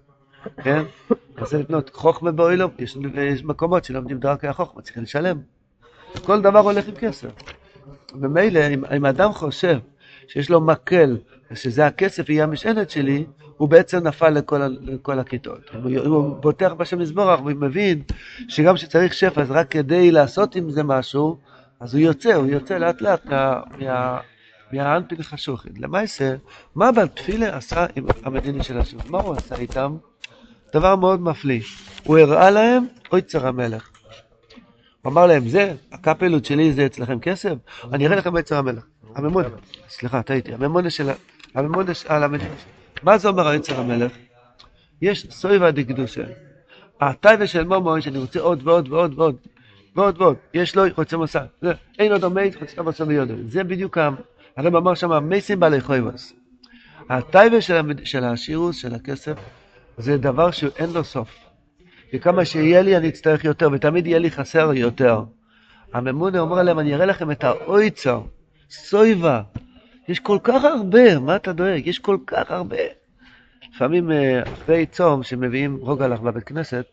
כן? 0.64 0.84
אתה 1.08 1.42
רוצה 1.42 1.58
לבנות 1.58 1.90
חוכמה 1.94 2.32
באוילום, 2.32 2.72
יש, 2.80 2.98
יש 3.14 3.44
מקומות 3.44 3.84
שלומדים 3.86 4.20
דרכי 4.20 4.48
החוכמה, 4.48 4.82
צריכים 4.82 5.04
לשלם. 5.04 5.38
כל 6.26 6.42
דבר 6.42 6.60
הולך 6.60 6.88
עם 6.88 6.96
כסף. 6.96 7.30
ומילא, 8.22 8.60
אם, 8.74 8.86
אם 8.86 9.06
אדם 9.06 9.34
חושב 9.34 9.78
שיש 10.27 10.50
לו 10.50 10.62
מקל, 10.62 11.17
ושזה 11.51 11.86
הכסף 11.86 12.29
יהיה 12.29 12.43
המשענת 12.43 12.89
שלי, 12.89 13.25
הוא 13.57 13.69
בעצם 13.69 14.07
נפל 14.07 14.29
לכל, 14.29 14.62
לכל 14.81 15.19
הכיתות. 15.19 15.62
הוא, 15.84 15.91
הוא 15.98 16.36
בוטח 16.36 16.74
בשם 16.77 17.01
יזבורך 17.01 17.39
והוא 17.39 17.51
מבין 17.51 18.01
שגם 18.48 18.75
כשצריך 18.75 19.13
שפע, 19.13 19.41
אז 19.41 19.51
רק 19.51 19.72
כדי 19.72 20.12
לעשות 20.12 20.55
עם 20.55 20.69
זה 20.69 20.84
משהו, 20.84 21.38
אז 21.79 21.93
הוא 21.93 22.01
יוצא, 22.01 22.34
הוא 22.34 22.48
יוצא 22.48 22.77
לאט 22.77 23.01
לאט 23.01 23.25
מה, 23.25 23.62
מה, 23.79 24.19
מהאנפין 24.72 25.24
חשוכין. 25.24 25.72
למעשה, 25.77 26.36
מה 26.75 26.91
בתפילה 26.91 27.57
עשה 27.57 27.86
עם 27.96 28.05
המדיני 28.24 28.63
של 28.63 28.79
השם? 28.79 28.98
מה 29.10 29.17
הוא 29.17 29.36
עשה 29.36 29.55
איתם? 29.55 29.98
דבר 30.74 30.96
מאוד 30.96 31.22
מפליא. 31.22 31.62
הוא 32.03 32.17
הראה 32.17 32.50
להם 32.50 32.86
אויצר 33.12 33.48
המלך. 33.48 33.89
הוא 35.01 35.12
אמר 35.12 35.25
להם, 35.25 35.48
זה, 35.48 35.74
הקפלות 35.91 36.46
שלי 36.46 36.74
זה 36.74 36.86
אצלכם 36.86 37.19
כסף? 37.19 37.53
אני 37.93 38.07
אראה 38.07 38.15
לכם 38.15 38.34
אויצר 38.34 38.57
המלך. 38.57 38.84
הממונה, 39.18 39.48
סליחה, 39.90 40.22
טעיתי, 40.24 40.54
הממונה 40.54 40.90
של 40.90 41.10
ה... 41.10 41.14
הממונה 41.56 41.92
על 42.08 42.24
המדינה. 42.24 42.54
מה 43.04 43.18
זה 43.18 43.28
אומר 43.28 43.48
אויצר 43.48 43.80
המלך? 43.80 44.12
יש 45.02 45.28
סויבה 45.30 45.72
דקדושה. 45.72 46.24
הטייבה 47.02 47.48
של 47.48 47.64
מומו, 47.64 48.02
שאני 48.02 48.18
רוצה 48.18 48.40
עוד 48.40 48.68
ועוד 48.68 48.90
ועוד 48.90 49.20
ועוד. 49.20 49.36
ועוד 49.96 50.22
ועוד, 50.22 50.36
יש 50.54 50.76
לו 50.76 50.84
חוצה 50.96 51.18
זה, 51.62 51.72
אין 52.00 52.12
עוד 52.12 52.24
עומד, 52.24 52.50
חוצה 52.60 52.84
מסע 52.84 53.04
ויודו, 53.08 53.34
זה 53.48 53.64
בדיוק, 53.64 53.98
הרב 54.58 54.76
אמר 54.76 54.94
שם, 54.94 55.24
מייסים 55.24 55.60
בעלי 55.60 55.82
חויבוס. 55.82 56.34
הטייבה. 57.10 57.58
של 58.04 58.24
השירוס, 58.24 58.76
של 58.78 58.96
הכסף, 58.96 59.38
זה 59.98 60.18
דבר 60.18 60.52
שאין 60.52 60.90
לו 60.94 61.04
סוף. 61.04 61.30
וכמה 62.14 62.46
שיהיה 62.46 62.82
לי 62.82 62.98
אני 62.98 63.10
אצטרך 63.10 63.44
יותר, 63.44 63.70
ותמיד 63.72 64.08
יהיה 64.08 64.20
לי 64.20 64.32
חסר 64.32 64.74
יותר. 64.74 65.22
הממונה 65.94 66.40
אומר 66.40 66.64
להם, 66.64 66.80
אני 66.80 66.96
אראה 66.96 67.06
לכם 67.06 67.32
את 67.32 67.44
האויצר, 67.44 68.22
סויבה. 68.70 69.42
יש 70.08 70.20
כל 70.20 70.38
כך 70.44 70.64
הרבה, 70.64 71.20
מה 71.20 71.36
אתה 71.36 71.54
דואג? 71.54 71.88
יש 71.88 72.00
כל 72.00 72.18
כך 72.28 72.52
הרבה. 72.52 72.78
לפעמים 73.74 74.12
אה, 74.12 74.44
אחרי 74.44 74.86
צום 74.86 75.24
שמביאים 75.24 75.78
רוגלח 75.82 76.20
בבית 76.20 76.44
כנסת, 76.44 76.86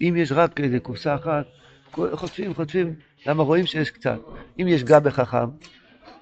אם 0.00 0.14
יש 0.16 0.32
רק 0.32 0.60
איזה 0.60 0.80
קופסה 0.80 1.14
אחת, 1.14 1.46
חוטפים, 1.92 2.54
חוטפים, 2.54 2.94
למה 3.26 3.42
רואים 3.42 3.66
שיש 3.66 3.90
קצת. 3.90 4.18
אם 4.60 4.68
יש 4.68 4.84
גבי 4.84 5.10
חכם, 5.10 5.46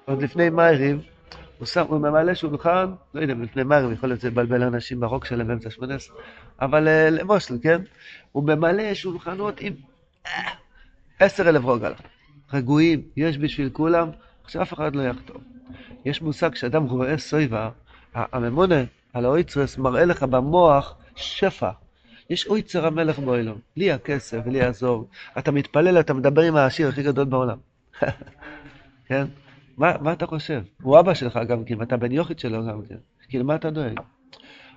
עוד 0.05 0.23
לפני 0.23 0.49
מעריב, 0.49 1.01
הוא 1.57 1.65
שם, 1.65 1.85
הוא 1.87 1.99
ממלא 1.99 2.33
שולחן, 2.33 2.85
לא 3.13 3.21
יודע, 3.21 3.33
לפני 3.33 3.63
מעריב, 3.63 3.91
יכול 3.91 4.09
להיות 4.09 4.19
שזה 4.19 4.29
לבלבל 4.29 4.63
אנשים 4.63 4.99
ברוק 4.99 5.25
שלהם 5.25 5.47
באמצע 5.47 5.69
שמונה 5.69 5.95
עשרה, 5.95 6.15
אבל 6.61 6.87
אה, 6.87 7.09
למושל, 7.09 7.57
כן? 7.63 7.81
הוא 8.31 8.43
ממלא 8.43 8.93
שולחנות 8.93 9.61
עם 9.61 9.73
אה, 10.25 10.51
עשר 11.19 11.49
אלף 11.49 11.63
רוגל. 11.63 11.93
רגועים, 12.53 13.01
יש 13.17 13.37
בשביל 13.37 13.69
כולם, 13.69 14.09
שאף 14.51 14.73
אחד 14.73 14.95
לא 14.95 15.01
יחתום. 15.01 15.37
יש 16.05 16.21
מושג 16.21 16.55
שאדם 16.55 16.83
רואה 16.83 17.17
סויבה, 17.17 17.69
הממונה 18.13 18.83
על 19.13 19.25
האויצרס 19.25 19.77
מראה 19.77 20.05
לך 20.05 20.23
במוח 20.23 20.95
שפע. 21.15 21.69
יש 22.29 22.47
אויצר 22.47 22.85
המלך 22.85 23.19
באוילום, 23.19 23.57
לי 23.77 23.91
הכסף 23.91 24.37
ולי 24.45 24.61
הזוג. 24.61 25.05
אתה 25.37 25.51
מתפלל, 25.51 25.99
אתה 25.99 26.13
מדבר 26.13 26.41
עם 26.41 26.55
העשיר 26.55 26.87
הכי 26.87 27.03
גדול 27.03 27.25
בעולם. 27.25 27.57
כן? 29.07 29.25
מה, 29.77 29.93
מה 30.01 30.13
אתה 30.13 30.25
חושב? 30.25 30.61
הוא 30.81 30.99
אבא 30.99 31.13
שלך 31.13 31.39
גם 31.47 31.63
כן, 31.63 31.79
ואתה 31.79 31.97
בן 31.97 32.11
יוכית 32.11 32.39
שלו 32.39 32.67
גם 32.67 32.81
כן. 32.89 32.95
כאילו, 33.29 33.45
מה 33.45 33.55
אתה 33.55 33.69
דואג? 33.69 33.99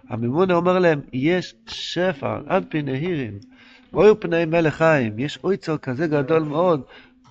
הממונה 0.08 0.54
אומר 0.54 0.78
להם, 0.78 1.00
יש 1.12 1.54
שפע, 1.66 2.38
עד 2.46 2.64
פי 2.68 2.82
נהירים. 2.82 3.38
אוי 3.92 4.14
פני 4.20 4.44
מלך 4.44 4.74
חיים, 4.74 5.18
יש 5.18 5.38
אויצר 5.44 5.76
כזה 5.76 6.06
גדול 6.06 6.42
מאוד. 6.42 6.82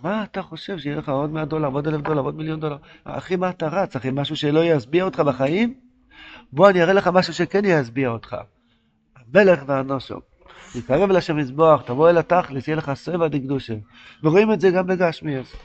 מה 0.04 0.24
אתה 0.24 0.42
חושב 0.42 0.78
שיהיה 0.78 0.96
לך 0.96 1.10
עוד 1.10 1.30
100 1.30 1.46
דולר, 1.46 1.68
עוד 1.68 1.88
אלף 1.88 2.02
דולר, 2.02 2.22
עוד 2.22 2.36
מיליון 2.36 2.60
דולר? 2.60 2.78
אחי, 3.04 3.36
מה 3.36 3.50
אתה 3.50 3.68
רץ? 3.68 3.96
אחי, 3.96 4.10
משהו 4.14 4.36
שלא 4.36 4.64
ישביע 4.64 5.04
אותך 5.04 5.20
בחיים? 5.20 5.74
בוא 6.52 6.70
אני 6.70 6.84
אראה 6.84 6.94
לך 6.94 7.08
משהו 7.08 7.34
שכן 7.34 7.62
ישביע 7.66 8.10
אותך. 8.10 8.36
המלך 9.16 9.64
והנושו. 9.66 10.20
תתקרב 10.74 11.10
אל 11.10 11.16
השם 11.16 11.38
מזבוח, 11.38 11.82
תבוא 11.82 12.10
אל 12.10 12.18
התכלס, 12.18 12.68
יהיה 12.68 12.78
לך 12.78 12.92
סבע 12.94 13.28
דקדושה. 13.28 13.74
ורואים 14.24 14.54
את 14.54 14.62
זה 14.62 14.70
גם 14.70 14.88
בגשמיאס. 14.88 15.56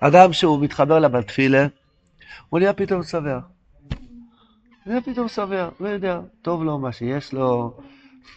אדם 0.00 0.32
שהוא 0.32 0.60
מתחבר 0.60 0.98
לה 0.98 1.08
בתפילה, 1.08 1.66
הוא 2.48 2.60
נהיה 2.60 2.72
פתאום 2.72 3.02
שבע. 3.02 3.38
נהיה 4.86 5.00
פתאום 5.00 5.28
שבע, 5.28 5.68
לא 5.80 5.88
יודע, 5.88 6.20
טוב 6.42 6.64
לו 6.64 6.78
מה 6.78 6.92
שיש 6.92 7.32
לו, 7.32 7.76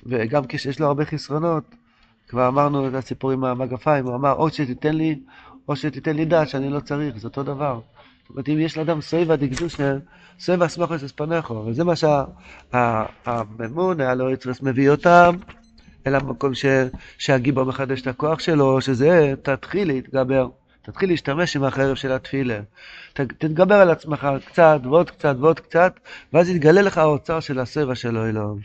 וגם 0.05 0.43
כשיש 0.47 0.79
לו 0.79 0.87
הרבה 0.87 1.05
חסרונות, 1.05 1.63
כבר 2.27 2.47
אמרנו 2.47 2.87
את 2.87 2.93
הסיפור 2.93 3.31
עם 3.31 3.43
המגפיים, 3.43 4.05
הוא 4.05 4.15
אמר, 4.15 4.33
או 4.33 4.49
שתיתן 4.49 4.95
לי, 4.95 5.19
או 5.67 5.75
שתיתן 5.75 6.15
לי 6.15 6.25
דעת 6.25 6.49
שאני 6.49 6.69
לא 6.69 6.79
צריך, 6.79 7.17
זה 7.17 7.27
אותו 7.27 7.43
דבר. 7.43 7.79
זאת 8.21 8.29
אומרת, 8.29 8.49
אם 8.49 8.59
יש 8.59 8.77
לאדם 8.77 9.01
סויבה 9.01 9.35
דקדושה, 9.35 9.97
סויבה 10.39 10.67
סמכוס 10.67 11.03
אספנכו, 11.03 11.53
וזה 11.53 11.83
מה 11.83 11.93
שהממון, 12.73 14.01
הלא 14.01 14.31
יצרס 14.31 14.61
מביא 14.61 14.89
אותם, 14.89 15.35
אל 16.07 16.15
המקום 16.15 16.53
ש, 16.53 16.65
שהגיבור 17.17 17.63
מחדש 17.63 18.01
את 18.01 18.07
הכוח 18.07 18.39
שלו, 18.39 18.81
שזה, 18.81 19.33
תתחיל 19.41 19.87
להתגבר, 19.87 20.47
תתחיל 20.81 21.09
להשתמש 21.09 21.55
עם 21.55 21.63
החרב 21.63 21.95
של 21.95 22.11
התפילה. 22.11 22.59
תתגבר 23.13 23.75
על 23.75 23.89
עצמך 23.89 24.27
קצת 24.45 24.79
ועוד 24.83 25.09
קצת 25.09 25.35
ועוד 25.39 25.59
קצת, 25.59 25.93
ואז 26.33 26.49
יתגלה 26.49 26.81
לך 26.81 26.97
האוצר 26.97 27.39
של 27.39 27.59
הסבע 27.59 27.95
שלו 27.95 28.25
אלוהים. 28.25 28.59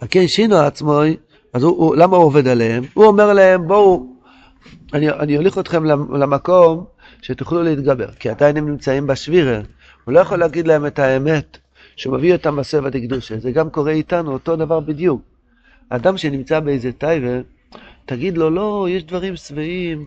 הכן 0.00 0.28
שינו 0.28 0.56
עצמו, 0.56 1.00
אז 1.52 1.62
הוא, 1.62 1.76
הוא, 1.76 1.96
למה 1.96 2.16
הוא 2.16 2.24
עובד 2.24 2.48
עליהם? 2.48 2.84
הוא 2.94 3.04
אומר 3.04 3.32
להם, 3.32 3.68
בואו, 3.68 4.16
אני, 4.92 5.10
אני 5.10 5.36
אוליך 5.36 5.58
אתכם 5.58 5.84
למקום 5.84 6.84
שתוכלו 7.22 7.62
להתגבר, 7.62 8.12
כי 8.12 8.28
עדיין 8.28 8.56
הם 8.56 8.68
נמצאים 8.68 9.06
בשבירה. 9.06 9.60
הוא 10.04 10.14
לא 10.14 10.20
יכול 10.20 10.38
להגיד 10.38 10.66
להם 10.66 10.86
את 10.86 10.98
האמת, 10.98 11.58
שהוא 11.96 12.16
מביא 12.16 12.32
אותם 12.32 12.56
בסבע 12.56 12.88
דקדושה. 12.88 13.38
זה 13.38 13.52
גם 13.52 13.70
קורה 13.70 13.92
איתנו, 13.92 14.32
אותו 14.32 14.56
דבר 14.56 14.80
בדיוק. 14.80 15.22
אדם 15.88 16.16
שנמצא 16.16 16.60
באיזה 16.60 16.92
טייבה, 16.92 17.40
תגיד 18.06 18.38
לו, 18.38 18.50
לא, 18.50 18.86
יש 18.90 19.04
דברים 19.04 19.36
שבעים, 19.36 20.06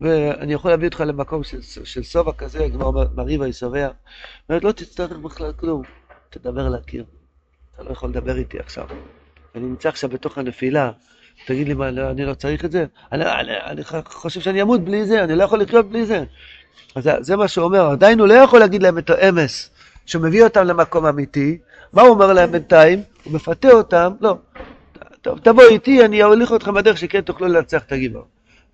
ואני 0.00 0.52
יכול 0.52 0.70
להביא 0.70 0.88
אותך 0.88 1.00
למקום 1.06 1.44
של, 1.44 1.62
של 1.62 2.02
סובה 2.02 2.32
כזה, 2.32 2.66
כמו 2.72 2.92
מריבה 3.14 3.48
ישובע. 3.48 3.88
אומרת, 4.48 4.64
לא 4.64 4.72
תצטרך 4.72 5.18
בכלל 5.18 5.52
כלום, 5.52 5.82
תדבר 6.30 6.68
לקיר. 6.68 7.04
אתה 7.74 7.82
לא 7.82 7.90
יכול 7.90 8.10
לדבר 8.10 8.36
איתי 8.36 8.58
עכשיו. 8.58 8.86
אני 9.56 9.64
נמצא 9.64 9.88
עכשיו 9.88 10.10
בתוך 10.10 10.38
הנפילה, 10.38 10.90
תגיד 11.46 11.68
לי 11.68 11.74
מה, 11.74 11.90
לא, 11.90 12.10
אני 12.10 12.24
לא 12.24 12.34
צריך 12.34 12.64
את 12.64 12.72
זה? 12.72 12.84
אני, 13.12 13.24
אני, 13.24 13.52
אני 13.66 13.82
חושב 14.04 14.40
שאני 14.40 14.62
אמות 14.62 14.80
בלי 14.80 15.06
זה, 15.06 15.24
אני 15.24 15.34
לא 15.34 15.44
יכול 15.44 15.60
לחיות 15.60 15.90
בלי 15.90 16.06
זה. 16.06 16.24
אז 16.94 17.10
זה, 17.20 17.36
מה 17.36 17.48
שהוא 17.48 17.64
אומר, 17.64 17.90
עדיין 17.90 18.20
הוא 18.20 18.28
לא 18.28 18.34
יכול 18.34 18.60
להגיד 18.60 18.82
להם 18.82 18.98
את 18.98 19.10
האמס, 19.10 19.70
שהוא 20.06 20.22
מביא 20.22 20.44
אותם 20.44 20.64
למקום 20.64 21.06
אמיתי, 21.06 21.58
מה 21.92 22.02
הוא 22.02 22.10
אומר 22.10 22.32
להם 22.32 22.52
בינתיים? 22.52 23.02
הוא 23.24 23.32
מפתה 23.32 23.70
אותם, 23.70 24.12
לא, 24.20 24.36
טוב, 25.22 25.38
תבוא 25.38 25.64
איתי, 25.70 26.04
אני 26.04 26.22
אוליך 26.22 26.52
אתכם 26.52 26.74
בדרך 26.74 26.98
שכן 26.98 27.20
תוכלו 27.20 27.48
לנצח 27.48 27.82
את 27.82 27.92
הגיבור. 27.92 28.24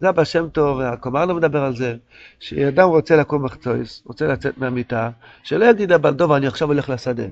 זה 0.00 0.08
אבא 0.08 0.24
שם 0.24 0.48
טוב, 0.48 0.78
והקומר 0.78 1.24
לא 1.24 1.34
מדבר 1.34 1.62
על 1.62 1.76
זה, 1.76 1.96
שאדם 2.40 2.88
רוצה 2.88 3.16
לקום 3.16 3.44
מחצויס, 3.44 4.02
רוצה 4.06 4.26
לצאת 4.26 4.58
מהמיטה, 4.58 5.10
שלא 5.42 5.64
יגיד 5.64 5.92
הבן 5.92 6.16
דוב, 6.16 6.32
אני 6.32 6.46
עכשיו 6.46 6.68
הולך 6.68 6.90
לשדה. 6.90 7.26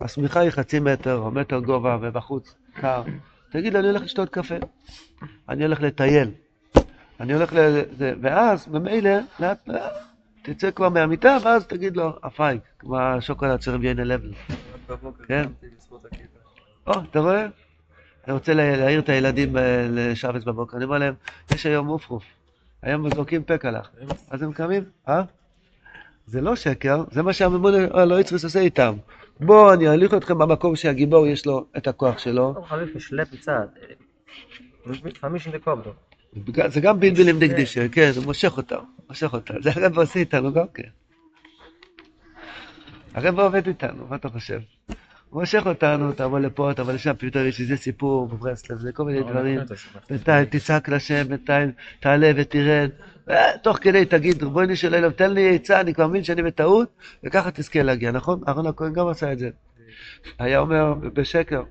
השמיכה 0.00 0.40
היא 0.40 0.50
חצי 0.50 0.80
מטר 0.80 1.16
או 1.16 1.30
מטר 1.30 1.58
גובה 1.58 1.98
ובחוץ 2.00 2.54
קר. 2.80 3.02
תגיד 3.50 3.72
לו, 3.72 3.80
אני 3.80 3.88
הולך 3.88 4.02
לשתות 4.02 4.28
קפה, 4.28 4.54
אני 5.48 5.64
הולך 5.64 5.80
לטייל, 5.80 6.30
אני 7.20 7.34
הולך 7.34 7.52
ל... 7.52 7.80
ואז 7.98 8.68
ממילא, 8.68 9.10
לאט 9.40 9.68
לאט, 9.68 9.92
תצא 10.42 10.70
כבר 10.70 10.88
מהמיטה, 10.88 11.36
ואז 11.44 11.66
תגיד 11.66 11.96
לו, 11.96 12.12
הפייק, 12.22 12.62
כמו 12.78 12.98
השוקולד 12.98 13.62
של 13.62 13.70
רבי 13.70 13.94
לבל. 13.94 14.32
כן? 15.26 15.44
או, 16.86 16.92
אתה 17.10 17.20
רואה? 17.20 17.46
אני 18.26 18.34
רוצה 18.34 18.54
להעיר 18.54 19.00
את 19.00 19.08
הילדים 19.08 19.56
לשבץ 19.90 20.44
בבוקר, 20.44 20.76
אני 20.76 20.84
אומר 20.84 20.98
להם, 20.98 21.14
יש 21.54 21.66
היום 21.66 21.86
מופרוף, 21.86 22.24
היום 22.82 23.14
זורקים 23.14 23.42
פקלח, 23.46 23.90
אז 24.30 24.42
הם 24.42 24.52
קמים, 24.52 24.84
אה? 25.08 25.22
זה 26.26 26.40
לא 26.40 26.56
שקר, 26.56 27.04
זה 27.10 27.22
מה 27.22 27.32
שהממון 27.32 27.74
לא 28.08 28.20
יצריס 28.20 28.44
עושה 28.44 28.60
איתם. 28.60 28.94
בואו, 29.40 29.72
אני 29.72 29.88
אוליך 29.88 30.14
אתכם 30.14 30.38
במקום 30.38 30.76
שהגיבור 30.76 31.26
יש 31.26 31.46
לו 31.46 31.66
את 31.76 31.88
הכוח 31.88 32.18
שלו. 32.18 32.54
זה 36.68 36.80
גם 36.80 37.00
בלבלים 37.00 37.38
דקדישה, 37.38 37.88
כן, 37.88 38.10
הוא 38.16 38.24
מושך 38.24 38.56
אותם, 38.56 38.78
מושך 39.08 39.32
אותם, 39.32 39.54
זה 39.62 39.70
הרב 39.74 39.98
עושה 39.98 40.18
איתנו 40.18 40.52
גם 40.52 40.66
כן. 40.74 40.88
הרב 43.14 43.40
עובד 43.40 43.66
איתנו, 43.66 44.06
מה 44.08 44.16
אתה 44.16 44.28
חושב? 44.28 44.58
מושך 45.32 45.62
אותנו, 45.66 46.12
תבוא 46.12 46.38
לפה, 46.38 46.70
תבוא 46.76 46.92
לשם, 46.92 47.12
פתאום 47.18 47.46
יש 47.46 47.60
איזה 47.60 47.76
סיפור 47.76 48.28
בברסלב, 48.28 48.78
זה 48.78 48.92
כל 48.92 49.04
מיני 49.04 49.22
דברים. 49.22 49.60
בינתיים 50.10 50.44
תצעק 50.44 50.88
לשם, 50.88 51.28
בינתיים 51.28 51.72
תעלה 52.00 52.32
ותרד. 52.36 52.90
אה, 53.30 53.58
תוך 53.62 53.78
כדי 53.80 54.04
תגיד, 54.04 54.42
ריבונו 54.42 54.76
של 54.76 54.94
אלוהים, 54.94 55.12
תן 55.12 55.30
לי 55.30 55.54
עצה, 55.54 55.80
אני 55.80 55.94
כבר 55.94 56.06
מבין 56.06 56.24
שאני 56.24 56.42
בטעות, 56.42 56.88
וככה 57.24 57.50
תזכה 57.50 57.82
להגיע, 57.82 58.10
נכון? 58.10 58.40
אהרון 58.48 58.66
הכהן 58.66 58.92
גם 58.92 59.08
עשה 59.08 59.32
את 59.32 59.38
זה. 59.38 59.50
היה 60.38 60.58
אומר 60.58 60.94
בשקר, 60.94 61.62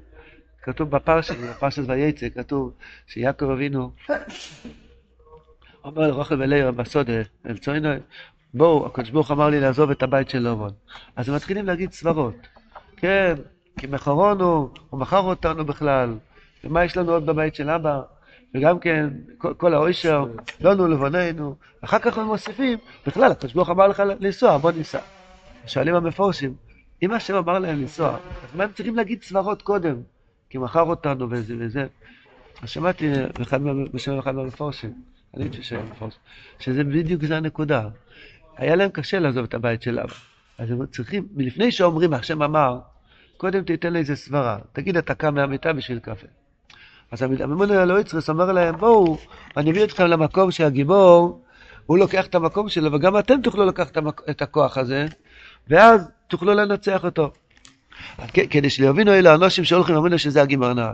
כתוב 0.63 0.89
בפרשת, 0.89 1.35
בפרשת 1.37 1.83
וייצא, 1.87 2.27
כתוב 2.29 2.73
שיעקב 3.07 3.49
אבינו 3.49 3.91
אומר 5.85 6.07
לרוחל 6.07 6.41
ולאיר 6.41 6.71
בסוד, 6.71 7.09
אמצעינו, 7.51 7.89
בואו, 8.53 8.85
הקדוש 8.85 9.09
ברוך 9.09 9.31
אמר 9.31 9.49
לי 9.49 9.59
לעזוב 9.59 9.91
את 9.91 10.03
הבית 10.03 10.29
של 10.29 10.39
לובון. 10.39 10.71
אז 11.15 11.29
הם 11.29 11.35
מתחילים 11.35 11.65
להגיד 11.65 11.91
סברות. 11.91 12.35
כן, 12.97 13.35
כי 13.79 13.87
מכרונו, 13.87 14.69
הוא 14.89 14.99
מכר 14.99 15.19
אותנו 15.19 15.65
בכלל, 15.65 16.13
ומה 16.63 16.85
יש 16.85 16.97
לנו 16.97 17.11
עוד 17.11 17.25
בבית 17.25 17.55
של 17.55 17.69
אבא? 17.69 18.01
וגם 18.55 18.79
כן, 18.79 19.09
כל, 19.37 19.53
כל 19.53 19.73
האוישר, 19.73 20.25
לנו 20.61 20.87
לבוננו. 20.87 21.55
אחר 21.81 21.99
כך 21.99 22.17
הם 22.17 22.25
מוסיפים, 22.25 22.77
בכלל, 23.07 23.31
הקדוש 23.31 23.53
ברוך 23.53 23.69
אמר 23.69 23.87
לך 23.87 24.03
לנסוע, 24.19 24.57
בוא 24.57 24.71
ניסע. 24.71 24.99
שואלים 25.67 25.95
המפורשים, 25.95 26.53
אם 27.03 27.11
השם 27.11 27.35
אמר 27.35 27.59
להם 27.59 27.81
לנסוע, 27.81 28.09
אז 28.09 28.55
מה 28.55 28.63
הם 28.63 28.71
צריכים 28.71 28.95
להגיד 28.95 29.23
סברות 29.23 29.61
קודם? 29.61 29.95
כי 30.49 30.57
מכר 30.57 30.81
אותנו 30.81 31.29
וזה 31.29 31.55
וזה. 31.59 31.85
אז 32.61 32.69
שמעתי 32.69 33.11
בשם 33.93 34.19
אחד 34.19 34.35
מהמפורשים, 34.35 34.93
אני 35.37 35.49
מפורשים, 35.91 36.19
שזה 36.59 36.83
בדיוק 36.83 37.23
זה 37.23 37.37
הנקודה. 37.37 37.87
היה 38.57 38.75
להם 38.75 38.89
קשה 38.89 39.19
לעזוב 39.19 39.43
את 39.43 39.53
הבית 39.53 39.81
של 39.81 39.99
אבא. 39.99 40.13
אז 40.57 40.71
הם 40.71 40.85
צריכים, 40.85 41.27
מלפני 41.35 41.71
שאומרים, 41.71 42.13
השם 42.13 42.43
אמר, 42.43 42.79
קודם 43.37 43.63
תיתן 43.63 43.93
לי 43.93 43.99
איזה 43.99 44.15
סברה. 44.15 44.57
תגיד, 44.73 44.97
אתה 44.97 45.13
קם 45.13 45.35
מהמיטה 45.35 45.73
בשביל 45.73 45.99
קפה. 45.99 46.27
אז 47.11 47.21
הממון 47.21 47.71
אלוהיצרס 47.71 48.29
אומר 48.29 48.51
להם, 48.51 48.77
בואו, 48.77 49.17
אני 49.57 49.71
מביא 49.71 49.83
אתכם 49.83 50.05
למקום 50.05 50.51
שהגיבור, 50.51 51.41
הוא 51.85 51.97
לוקח 51.97 52.25
את 52.25 52.35
המקום 52.35 52.69
שלו, 52.69 52.93
וגם 52.93 53.19
אתם 53.19 53.41
תוכלו 53.41 53.65
לקחת 53.65 53.97
את 54.29 54.41
הכוח 54.41 54.77
הזה, 54.77 55.05
ואז 55.67 56.09
תוכלו 56.27 56.53
לנצח 56.53 57.03
אותו. 57.03 57.31
כדי 58.49 58.69
שיבינו 58.69 59.13
אלו 59.13 59.29
האנשים 59.29 59.63
שהולכים 59.63 59.95
ואומרים 59.95 60.17
שזה 60.17 60.41
הגימר 60.41 60.73
נער. 60.73 60.93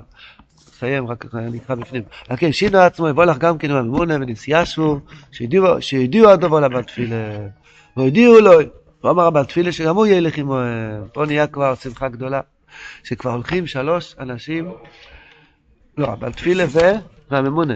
נסיים, 0.70 1.08
רק 1.08 1.26
אני 1.36 1.58
אקרא 1.58 1.76
בפנים. 1.76 2.04
על 2.30 2.38
כן, 2.38 2.52
שינו 2.52 2.78
עצמו, 2.78 3.08
יבוא 3.08 3.26
לך 3.26 3.38
גם 3.38 3.58
כן 3.58 3.72
עם 3.72 3.78
הממונה 3.78 4.16
ונסיאשו, 4.16 5.00
שידיעו 5.80 6.30
הדובו 6.30 6.60
לבת 6.60 6.88
תפילה, 6.88 7.48
והודיעו 7.98 8.40
לו, 8.40 8.52
הוא 9.02 9.12
אמר 9.12 9.24
הבת 9.24 9.48
תפילה 9.48 9.72
שגם 9.72 9.96
הוא 9.96 10.08
ילך 10.08 10.38
עמו, 10.38 10.58
פה 11.14 11.26
נהיה 11.26 11.48
כבר 11.48 11.76
שמחה 11.76 12.08
גדולה, 12.08 12.42
שכבר 13.04 13.32
הולכים 13.32 13.68
שלוש 13.68 14.16
אנשים, 14.20 14.72
לא, 15.98 16.08
הבת 16.08 16.36
תפילה 16.36 16.66
והממונה. 17.32 17.74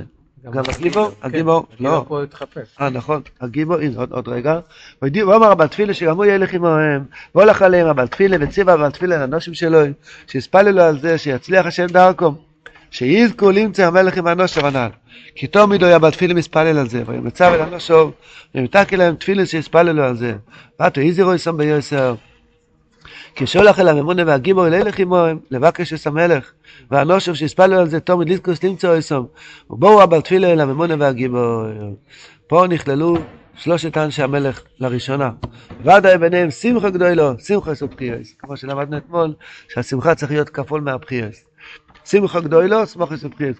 גם 0.51 0.63
הגיבור, 0.77 1.11
הגיבור, 1.21 1.65
לא. 1.79 2.05
פה 2.07 2.23
התחפש. 2.23 2.75
אה, 2.81 2.89
נכון, 2.89 3.21
הגיבור, 3.41 3.75
הנה, 3.75 4.03
עוד 4.09 4.27
רגע. 4.27 4.59
הוא 4.99 5.35
אמר 5.35 5.51
הבעל 5.51 5.67
תפילה 5.67 5.93
שגם 5.93 6.17
הוא 6.17 6.25
ילך 6.25 6.53
עמהם, 6.53 7.03
והולך 7.35 7.61
עליהם 7.61 7.87
הבעל 7.87 8.07
תפילה, 8.07 8.37
וציווה 8.41 8.73
הבעל 8.73 8.91
תפילה 8.91 9.17
לאנושים 9.17 9.53
שלו, 9.53 9.79
שיספללו 10.27 10.81
על 10.81 10.99
זה, 10.99 11.17
שיצליח 11.17 11.65
השם 11.65 11.85
דרכו. 11.85 12.33
שיזכו 12.91 13.51
למצא 13.51 13.87
המלך 13.87 14.17
עם 14.17 14.27
הנושר 14.27 14.65
הנ"ל. 14.65 14.89
כי 15.35 15.47
תמיד 15.47 15.81
הוא 15.81 15.87
היה 15.87 15.99
בתפילה 15.99 16.33
מספלל 16.33 16.77
על 16.77 16.89
זה, 16.89 17.03
וימצא 17.05 17.53
אל 17.53 17.61
הנושר, 17.61 18.09
ומתקי 18.55 18.97
להם 18.97 19.15
תפילה 19.15 19.45
שיספללו 19.45 20.03
על 20.03 20.15
זה. 20.17 20.33
ואתו 20.79 21.01
איזירו 21.01 21.33
יסום 21.33 21.57
ביוסר. 21.57 22.15
כשהולך 23.35 23.79
אל 23.79 23.87
הממונה 23.87 24.23
והגיבור 24.25 24.67
אל 24.67 24.73
הלך 24.73 24.99
עמהם, 24.99 25.39
לבקש 25.51 25.93
את 25.93 26.07
המלך, 26.07 26.51
והנושר 26.91 27.33
שיספלו 27.33 27.79
על 27.79 27.87
זה 27.87 27.99
תומד 27.99 28.29
ליסקוס 28.29 28.63
למצוא 28.63 28.99
אסום. 28.99 29.27
ובואו 29.69 30.03
אבל 30.03 30.21
תפילה 30.21 30.47
אל 30.51 30.61
הממונה 30.61 30.95
והגיבור. 30.99 31.65
פה 32.47 32.65
נכללו 32.69 33.17
שלושת 33.57 33.97
אנשי 33.97 34.23
המלך 34.23 34.61
לראשונה. 34.79 35.29
ודאי 35.81 36.17
ביניהם 36.17 36.51
שמחה 36.51 36.89
גדולו, 36.89 37.39
שמחה 37.39 37.75
סופחייס. 37.75 38.35
כמו 38.39 38.57
שלמדנו 38.57 38.97
אתמול, 38.97 39.33
שהשמחה 39.73 40.15
צריך 40.15 40.31
להיות 40.31 40.49
כפול 40.49 40.81
מהבחייס. 40.81 41.45
שמחה 42.05 42.39
גדולו, 42.39 42.87
שמחה 42.87 43.17
סופחייס. 43.17 43.57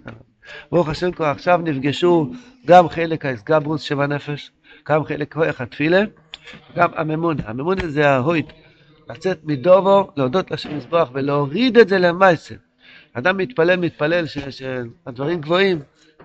ברוך 0.72 0.90
השם 0.90 1.12
כבר 1.12 1.26
עכשיו 1.26 1.60
נפגשו 1.64 2.32
גם 2.66 2.90
חלק 2.90 3.26
האסגברוס 3.26 3.82
שבנפש, 3.82 4.52
גם 4.90 5.06
חלק 5.06 5.34
כוח 5.34 5.62
התפילה, 5.62 6.02
גם 6.76 6.90
הממונה. 6.96 7.44
הממונה 7.46 7.88
זה 7.88 8.10
ההויט. 8.10 8.52
לצאת 9.10 9.40
מדובו, 9.44 10.12
להודות 10.18 10.52
לשם 10.52 10.78
מזבח 10.78 11.10
ולהוריד 11.14 11.78
את 11.78 11.90
זה 11.90 11.98
למעשה. 11.98 12.56
אדם 13.14 13.38
מתפלל, 13.38 13.76
מתפלל 13.76 14.26
שהדברים 14.50 15.42
גבוהים, 15.42 15.80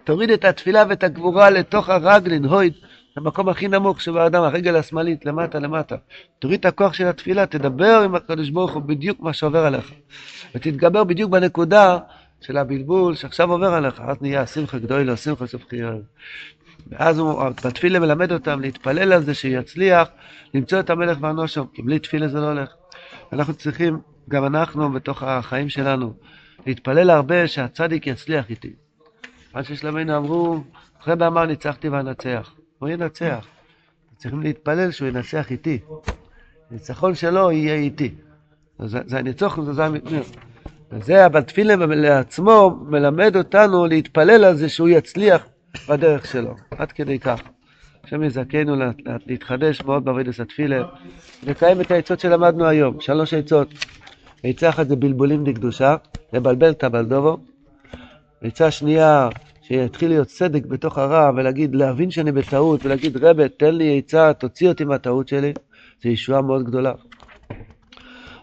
תוריד 0.04 0.30
את 0.30 0.44
התפילה 0.44 0.84
ואת 0.88 1.04
הגבורה 1.04 1.50
לתוך 1.50 1.88
הרגלין, 1.88 2.44
הויד, 2.44 2.72
המקום 3.16 3.48
הכי 3.48 3.68
נמוך 3.68 4.00
שבאדם, 4.00 4.42
הרגל 4.42 4.76
השמאלית, 4.76 5.26
למטה 5.26 5.58
למטה. 5.58 5.96
תוריד 6.38 6.60
את 6.60 6.64
הכוח 6.64 6.92
של 6.92 7.06
התפילה, 7.06 7.46
תדבר 7.46 8.02
עם 8.04 8.14
הקדוש 8.14 8.50
ברוך 8.50 8.72
הוא 8.72 8.82
בדיוק 8.82 9.20
מה 9.20 9.32
שעובר 9.32 9.66
עליך. 9.66 9.92
ותתגבר 10.54 11.04
בדיוק 11.04 11.30
בנקודה 11.30 11.98
של 12.40 12.56
הבלבול 12.56 13.14
שעכשיו 13.14 13.52
עובר 13.52 13.74
עליך, 13.74 14.00
אז 14.00 14.16
נהיה 14.20 14.46
שמחה 14.46 14.78
גדולה, 14.78 15.16
שמחה 15.16 15.46
סופחיה. 15.46 15.92
ואז 16.88 17.18
הוא, 17.18 17.42
בתפילה 17.64 17.98
מלמד 17.98 18.32
אותם 18.32 18.60
להתפלל 18.60 19.12
על 19.12 19.22
זה 19.22 19.34
שיצליח 19.34 20.08
למצוא 20.54 20.80
את 20.80 20.90
המלך 20.90 21.18
והנושר, 21.20 21.64
כי 21.72 21.82
בלי 21.82 21.98
תפילה 21.98 22.28
זה 22.28 22.40
לא 22.40 22.46
הולך. 22.46 22.68
אנחנו 23.32 23.54
צריכים, 23.54 23.98
גם 24.28 24.44
אנחנו 24.44 24.92
בתוך 24.92 25.22
החיים 25.22 25.68
שלנו, 25.68 26.12
להתפלל 26.66 27.10
הרבה 27.10 27.48
שהצדיק 27.48 28.06
יצליח 28.06 28.50
איתי. 28.50 28.72
מה 29.54 29.64
ששלמינו 29.64 30.16
אמרו, 30.16 30.62
אחרי 31.00 31.16
באמר 31.16 31.46
ניצחתי 31.46 31.88
ואנצח. 31.88 32.54
הוא 32.78 32.88
ינצח. 32.88 33.46
צריכים 34.16 34.40
להתפלל 34.40 34.90
שהוא 34.90 35.08
ינצח 35.08 35.50
איתי. 35.50 35.78
ניצחון 36.70 37.14
שלו 37.14 37.52
יהיה 37.52 37.74
איתי. 37.74 38.14
זה, 38.78 39.00
זה 39.06 39.18
הניצחון, 39.18 39.74
זה 40.98 41.26
אבל 41.26 41.42
תפילה 41.42 41.74
לעצמו 41.76 42.78
מלמד 42.88 43.36
אותנו 43.36 43.86
להתפלל 43.86 44.44
על 44.44 44.56
זה 44.56 44.68
שהוא 44.68 44.88
יצליח 44.88 45.46
בדרך 45.88 46.26
שלו, 46.26 46.54
עד 46.70 46.92
כדי 46.92 47.18
כך. 47.18 47.42
השם 48.04 48.22
יזכנו 48.22 48.76
להתחדש 49.26 49.82
מאוד 49.82 50.04
בעבודת 50.04 50.40
התפילה, 50.40 50.82
לקיים 51.42 51.80
את 51.80 51.90
העצות 51.90 52.20
שלמדנו 52.20 52.66
היום, 52.66 53.00
שלוש 53.00 53.34
עצות. 53.34 53.68
עצה 54.44 54.68
אחת 54.68 54.88
זה 54.88 54.96
בלבולים 54.96 55.44
דקדושה, 55.44 55.96
לבלבל 56.32 56.70
את 56.70 56.84
הבלדובו. 56.84 57.36
עצה 58.42 58.70
שנייה, 58.70 59.28
שיתחיל 59.62 60.08
להיות 60.08 60.28
צדק 60.28 60.66
בתוך 60.66 60.98
הרע 60.98 61.30
ולהגיד, 61.36 61.74
להבין 61.74 62.10
שאני 62.10 62.32
בטעות 62.32 62.86
ולהגיד, 62.86 63.16
רבה, 63.16 63.48
תן 63.48 63.74
לי 63.74 63.98
עצה, 63.98 64.32
תוציא 64.32 64.68
אותי 64.68 64.84
מהטעות 64.84 65.28
שלי, 65.28 65.52
זו 66.02 66.08
ישועה 66.08 66.42
מאוד 66.42 66.64
גדולה. 66.64 66.92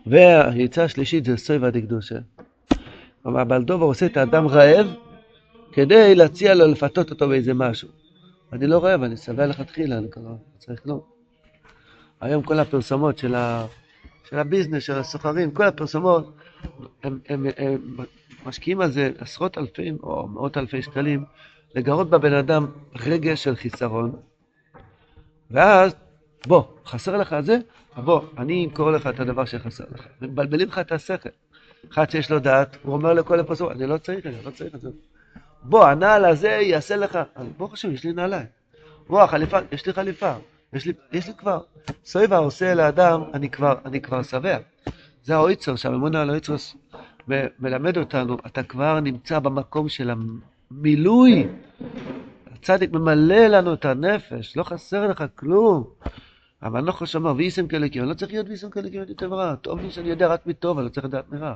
והעצה 0.06 0.84
השלישית 0.84 1.26
זה 1.26 1.38
סויבה 1.38 1.70
דקדושה. 1.70 2.16
כלומר, 3.28 3.42
הבלדובו 3.42 3.86
עושה 3.86 4.06
את 4.06 4.18
האדם 4.18 4.48
רעב 4.48 4.88
כדי 5.72 6.16
להציע 6.16 6.56
לו 6.56 6.68
לפתות 6.68 7.12
אותו 7.12 7.28
באיזה 7.28 7.54
משהו. 7.54 7.90
אני 8.54 8.68
לא 8.68 8.84
רעב, 8.84 9.04
אני 9.04 9.18
שבע 9.18 9.48
לכתחילה, 9.48 9.98
אני 9.98 10.10
כבר 10.12 10.36
צריך 10.58 10.84
כלום. 10.84 11.00
היום 12.22 12.44
כל 12.44 12.60
הפרסומות 12.60 13.18
של, 13.18 13.36
ה... 13.36 13.66
של 14.30 14.40
הביזנס, 14.40 14.84
של 14.84 14.94
הסוחרים, 14.94 15.52
כל 15.52 15.64
הפרסומות, 15.64 16.36
הם, 17.04 17.20
הם, 17.30 17.46
הם, 17.58 17.98
משקיעים 18.46 18.82
על 18.82 18.92
זה 18.92 19.12
עשרות 19.18 19.58
אלפים 19.58 19.98
או 20.04 20.28
מאות 20.28 20.58
אלפי 20.58 20.82
שקלים, 20.82 21.26
לגרות 21.76 22.10
בבן 22.10 22.34
אדם 22.34 22.68
רגש 22.96 23.44
של 23.44 23.56
חיסרון, 23.56 24.16
ואז, 25.52 25.96
בוא, 26.48 26.64
חסר 26.86 27.18
לך 27.18 27.36
זה? 27.40 27.58
בוא, 27.98 28.22
אני 28.38 28.66
אמכור 28.66 28.92
לך 28.92 29.08
את 29.08 29.20
הדבר 29.20 29.46
שחסר 29.46 29.84
לך. 29.92 30.08
מבלבלים 30.22 30.68
לך 30.68 30.80
את 30.80 30.92
השכל. 30.92 31.30
אחד 31.92 32.10
שיש 32.10 32.32
לו 32.32 32.40
דעת, 32.40 32.78
הוא 32.84 32.94
אומר 32.94 33.14
לכל 33.14 33.40
הפרסומות, 33.40 33.74
אני 33.74 33.88
לא 33.88 33.98
צריך, 33.98 34.26
אני 34.26 34.36
לא 34.46 34.52
צריך 34.52 34.76
את 34.76 34.82
זה. 34.82 34.90
בוא, 35.64 35.86
הנעל 35.86 36.26
הזה 36.26 36.50
יעשה 36.50 36.96
לך, 36.96 37.20
ברוך 37.58 37.74
השם, 37.74 37.92
יש 37.92 38.04
לי 38.04 38.14
נעליים. 38.14 38.46
בוא, 39.08 39.22
החליפה, 39.22 39.58
יש 39.72 39.86
לי 39.86 39.94
חליפה, 39.94 40.34
יש 40.74 40.86
לי, 40.86 40.94
יש 41.12 41.28
לי 41.28 41.34
כבר. 41.34 41.60
סויבה 42.06 42.38
עושה 42.38 42.74
לאדם, 42.74 43.22
אני 43.34 43.50
כבר, 43.50 43.76
אני 43.86 44.02
כבר 44.02 44.24
שבע. 44.24 44.58
זה 45.24 45.36
האויצר, 45.36 45.76
שהממונה 45.76 46.22
על 46.22 46.30
האויצרוס 46.30 46.76
מלמד 47.60 47.98
אותנו, 47.98 48.38
אתה 48.46 48.64
כבר 48.64 49.00
נמצא 49.00 49.40
במקום 49.40 49.90
של 49.90 50.12
המילוי. 50.72 51.48
הצדיק 52.54 52.92
ממלא 52.92 53.48
לנו 53.48 53.74
את 53.74 53.86
הנפש, 53.86 54.58
לא 54.58 54.64
חסר 54.64 55.08
לך 55.08 55.24
כלום. 55.36 55.84
אבל 56.64 56.78
אני 56.78 56.88
לא 56.88 56.92
חושב 56.92 57.14
שאמר, 57.14 57.34
ואיסם 57.38 57.68
כלקים, 57.68 58.02
אני 58.02 58.10
לא 58.10 58.16
צריך 58.16 58.32
להיות 58.32 58.48
ואיסם 58.48 58.70
כלקים 58.70 59.04
יותר 59.10 59.28
רע. 59.28 59.56
טוב 59.56 59.80
לי 59.80 59.92
שאני 59.92 60.10
יודע 60.10 60.28
רק 60.28 60.48
מטוב, 60.48 60.78
אני 60.78 60.86
לא 60.86 60.90
צריך 60.90 61.06
לדעת 61.06 61.32
מרע. 61.32 61.54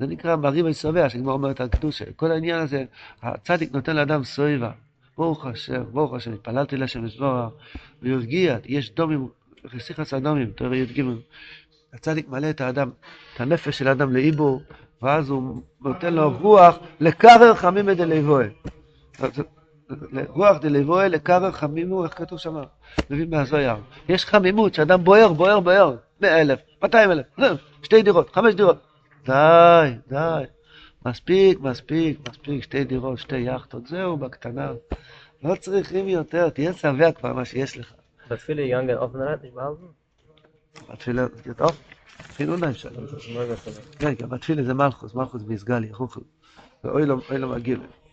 זה 0.00 0.06
נקרא 0.06 0.36
בריב 0.36 0.66
הישבע, 0.66 1.08
שכבר 1.08 1.32
אומרת 1.32 1.60
על 1.60 1.68
קדושה. 1.68 2.04
כל 2.16 2.30
העניין 2.30 2.60
הזה, 2.60 2.84
הצדיק 3.22 3.72
נותן 3.72 3.96
לאדם 3.96 4.24
סויבה. 4.24 4.70
ברוך 5.18 5.46
השם, 5.46 5.84
ברוך 5.92 6.14
השם, 6.14 6.32
התפללתי 6.32 6.76
לשם 6.76 7.04
לזבורה, 7.04 7.48
והוא 8.02 8.14
הרגיע, 8.14 8.56
יש 8.64 8.90
דומים, 8.94 9.28
חסיך 9.66 10.00
אדומים, 10.14 10.50
תראה 10.56 10.76
י"ג, 10.76 11.02
הצדיק 11.92 12.28
מעלה 12.28 12.50
את 12.50 12.60
האדם, 12.60 12.90
את 13.34 13.40
הנפש 13.40 13.78
של 13.78 13.88
האדם 13.88 14.12
לאיבור, 14.12 14.62
ואז 15.02 15.30
הוא 15.30 15.62
נותן 15.80 16.14
לו 16.14 16.38
רוח 16.38 16.78
לקרר 17.00 17.54
חמימא 17.54 17.94
דליבואה. 17.94 18.46
רוח 20.28 20.56
דליבואה 20.56 21.08
לקרר 21.08 21.52
חמימו, 21.52 22.04
איך 22.04 22.18
כתוב 22.18 22.38
שם? 22.38 22.56
מביא 23.10 23.26
מהזויר. 23.30 23.76
יש 24.08 24.24
חמימות, 24.24 24.74
שאדם 24.74 25.04
בוער, 25.04 25.32
בוער, 25.32 25.60
בוער. 25.60 25.96
מאה 26.20 26.40
אלף, 26.40 26.60
מאתיים 26.82 27.10
אלף, 27.10 27.26
שתי 27.82 28.02
דירות, 28.02 28.30
חמש 28.30 28.54
דירות. 28.54 28.76
די, 29.26 29.90
די. 30.08 30.44
מספיק, 31.06 31.60
מספיק, 31.60 32.28
מספיק, 32.28 32.62
שתי 32.62 32.84
דירות, 32.84 33.18
שתי 33.18 33.38
יאכטות, 33.38 33.86
זהו, 33.86 34.16
בקטנה. 34.16 34.72
לא 35.44 35.54
צריכים 35.54 36.08
יותר, 36.08 36.48
תהיה 36.48 36.72
שבע 36.72 37.12
כבר 37.12 37.32
מה 37.32 37.44
שיש 37.44 37.78
לך. 37.78 37.92
בתפילה 38.30 38.62
יגנגן 38.62 38.96
אופנרט, 38.96 39.40
nicht 39.42 39.58
behalten? 39.58 40.92
בתפילה, 40.92 41.26
טוב, 41.56 41.72
שלום. 42.38 42.62
Morgen 42.62 43.56
vielleicht. 43.64 44.04
רגע, 44.06 44.26
בתפילה 44.26 44.62
זה 44.62 44.74
מלכוס, 44.74 45.14
מלכוס 45.14 45.42
ביסגלי, 45.42 45.92
חוכו. 45.92 46.20
ואוי 46.84 47.06
לו, 47.06 47.20
אוי 47.30 47.38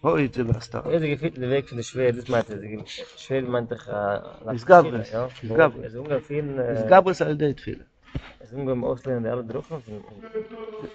heute 0.03 0.47
was 0.47 0.69
da. 0.69 0.79
Er 0.81 0.99
gefiel 0.99 1.31
den 1.31 1.49
weg 1.49 1.67
von 1.69 1.77
der 1.77 1.83
schwer 1.83 2.13
das 2.13 2.27
meinte 2.27 2.57
der 2.57 2.85
schwer 3.17 3.41
meint 3.43 3.71
der 3.71 3.79
er, 3.87 4.23
äh, 4.47 4.55
es 4.55 4.65
gab 4.65 4.85
es 4.85 5.11
gab 5.61 5.73
es. 5.83 5.95
Ungefähr 5.95 6.21
fin 6.21 6.57
äh, 6.57 6.73
es 6.73 6.87
gab 6.87 7.07
es 7.07 7.21
all 7.21 7.35
det 7.37 7.59
viel 7.59 7.85
es 8.39 8.51
ungefähr 8.53 8.89
aus 8.89 9.01
den 9.01 9.25
alle 9.25 9.43
drucken 9.43 9.81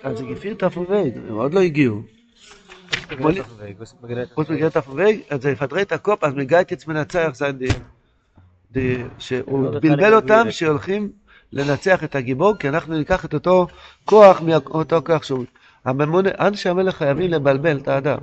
also 0.03 0.27
gefiel 0.27 0.55
da 0.55 0.71
von 0.71 0.89
weg 0.89 1.15
hat 1.43 1.53
lo 1.55 1.61
igio 1.61 2.05
Was 3.19 3.35
mir 4.03 4.17
er 4.19 4.57
geht 4.57 4.77
auf 4.77 4.87
den 4.87 4.99
er 4.99 5.07
Weg, 5.07 5.25
also 5.33 5.49
er 5.49 5.57
verdreht 5.57 5.91
den 5.91 6.03
Kopf, 6.03 6.23
als 6.23 6.35
mir 6.35 6.47
שהוא 9.19 9.71
בלבל 9.81 10.15
אותם 10.15 10.47
שהולכים 10.51 11.13
לנצח 11.53 12.05
את 12.05 12.15
הגיבור 12.15 12.55
כי 12.59 12.69
אנחנו 12.69 12.99
ניקח 12.99 13.25
את 13.25 13.35
אותו 13.35 13.67
כוח 14.05 14.41
מאותו 14.41 15.03
כוח 15.07 15.23
שהוא 15.23 15.45
הממונה, 15.85 16.31
אנשי 16.39 16.69
המלך 16.69 16.97
חייבים 16.97 17.31
לבלבל 17.31 17.79
את 17.79 17.89
האדם 17.89 18.19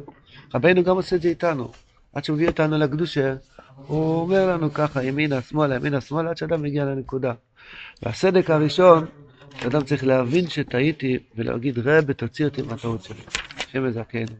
רבינו 0.53 0.83
גם 0.83 0.95
עושה 0.95 1.15
את 1.15 1.21
זה 1.21 1.29
איתנו. 1.29 1.71
עד 2.13 2.23
שהוא 2.23 2.35
מביא 2.35 2.47
אותנו 2.47 2.77
לקדושה, 2.77 3.35
הוא 3.87 4.21
אומר 4.21 4.49
לנו 4.53 4.73
ככה, 4.73 5.03
ימינה, 5.03 5.41
שמאלה, 5.41 5.75
ימינה, 5.75 6.01
שמאלה, 6.01 6.29
עד 6.29 6.37
שאדם 6.37 6.61
מגיע 6.61 6.85
לנקודה. 6.85 7.33
והסדק 8.03 8.49
הראשון, 8.49 9.05
שאדם 9.61 9.83
צריך 9.83 10.03
להבין 10.03 10.49
שטעיתי 10.49 11.17
ולהגיד, 11.35 11.79
רב, 11.79 12.11
תוציא 12.11 12.45
אותי 12.45 12.61
מהטעות 12.61 13.03
שלי. 13.03 13.21
השם 13.57 13.85
יזכנו. 13.85 14.35